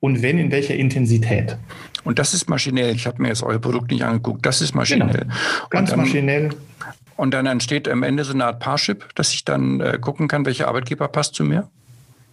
[0.00, 1.56] und wenn, in welcher Intensität?
[2.04, 2.94] Und das ist maschinell.
[2.94, 4.44] Ich habe mir jetzt euer Produkt nicht angeguckt.
[4.44, 5.08] Das ist maschinell.
[5.08, 5.34] Genau.
[5.70, 6.50] Ganz dann, maschinell.
[7.16, 10.44] Und dann entsteht am Ende so eine Art Parship, dass ich dann äh, gucken kann,
[10.44, 11.68] welcher Arbeitgeber passt zu mir?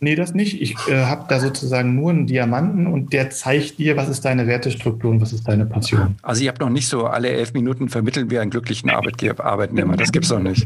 [0.03, 0.59] Nee, das nicht.
[0.59, 4.47] Ich äh, habe da sozusagen nur einen Diamanten und der zeigt dir, was ist deine
[4.47, 6.15] Wertestruktur und was ist deine Passion.
[6.23, 9.95] Also ich habe noch nicht so alle elf Minuten vermitteln wir einen glücklichen Arbeitgeber, Arbeitnehmer.
[9.95, 10.65] Das gibt es noch nicht.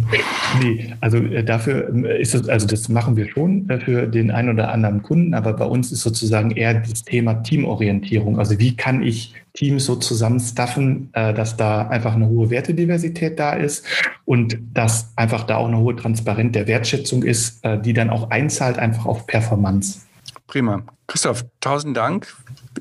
[0.62, 4.32] Nee, also äh, dafür äh, ist es, also das machen wir schon äh, für den
[4.32, 8.40] einen oder anderen Kunden, aber bei uns ist sozusagen eher das Thema Teamorientierung.
[8.40, 13.54] Also wie kann ich Teams so zusammenstaffen, äh, dass da einfach eine hohe Wertediversität da
[13.54, 13.86] ist
[14.26, 18.30] und dass einfach da auch eine hohe Transparenz der Wertschätzung ist, äh, die dann auch
[18.30, 20.02] einzahlt einfach auf Performance.
[20.48, 20.84] Prima.
[21.08, 22.34] Christoph, tausend Dank.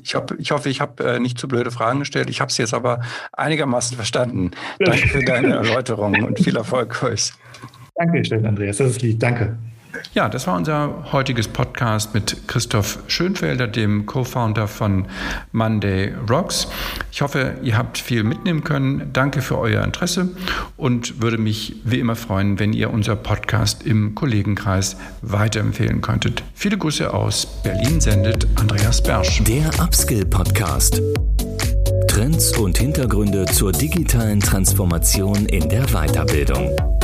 [0.03, 2.29] Ich, hab, ich hoffe, ich habe äh, nicht zu blöde Fragen gestellt.
[2.29, 3.01] Ich habe es jetzt aber
[3.33, 4.51] einigermaßen verstanden.
[4.79, 7.31] Danke für deine Erläuterung und viel Erfolg euch.
[7.95, 8.77] Danke, schön, Andreas.
[8.77, 9.19] Das ist lieb.
[9.19, 9.57] Danke.
[10.13, 15.07] Ja, das war unser heutiges Podcast mit Christoph Schönfelder, dem Co-Founder von
[15.51, 16.67] Monday Rocks.
[17.11, 19.09] Ich hoffe, ihr habt viel mitnehmen können.
[19.13, 20.29] Danke für euer Interesse
[20.77, 26.43] und würde mich wie immer freuen, wenn ihr unser Podcast im Kollegenkreis weiterempfehlen könntet.
[26.53, 29.43] Viele Grüße aus Berlin sendet Andreas Bersch.
[29.43, 31.01] Der Upskill Podcast.
[32.07, 36.94] Trends und Hintergründe zur digitalen Transformation in der Weiterbildung.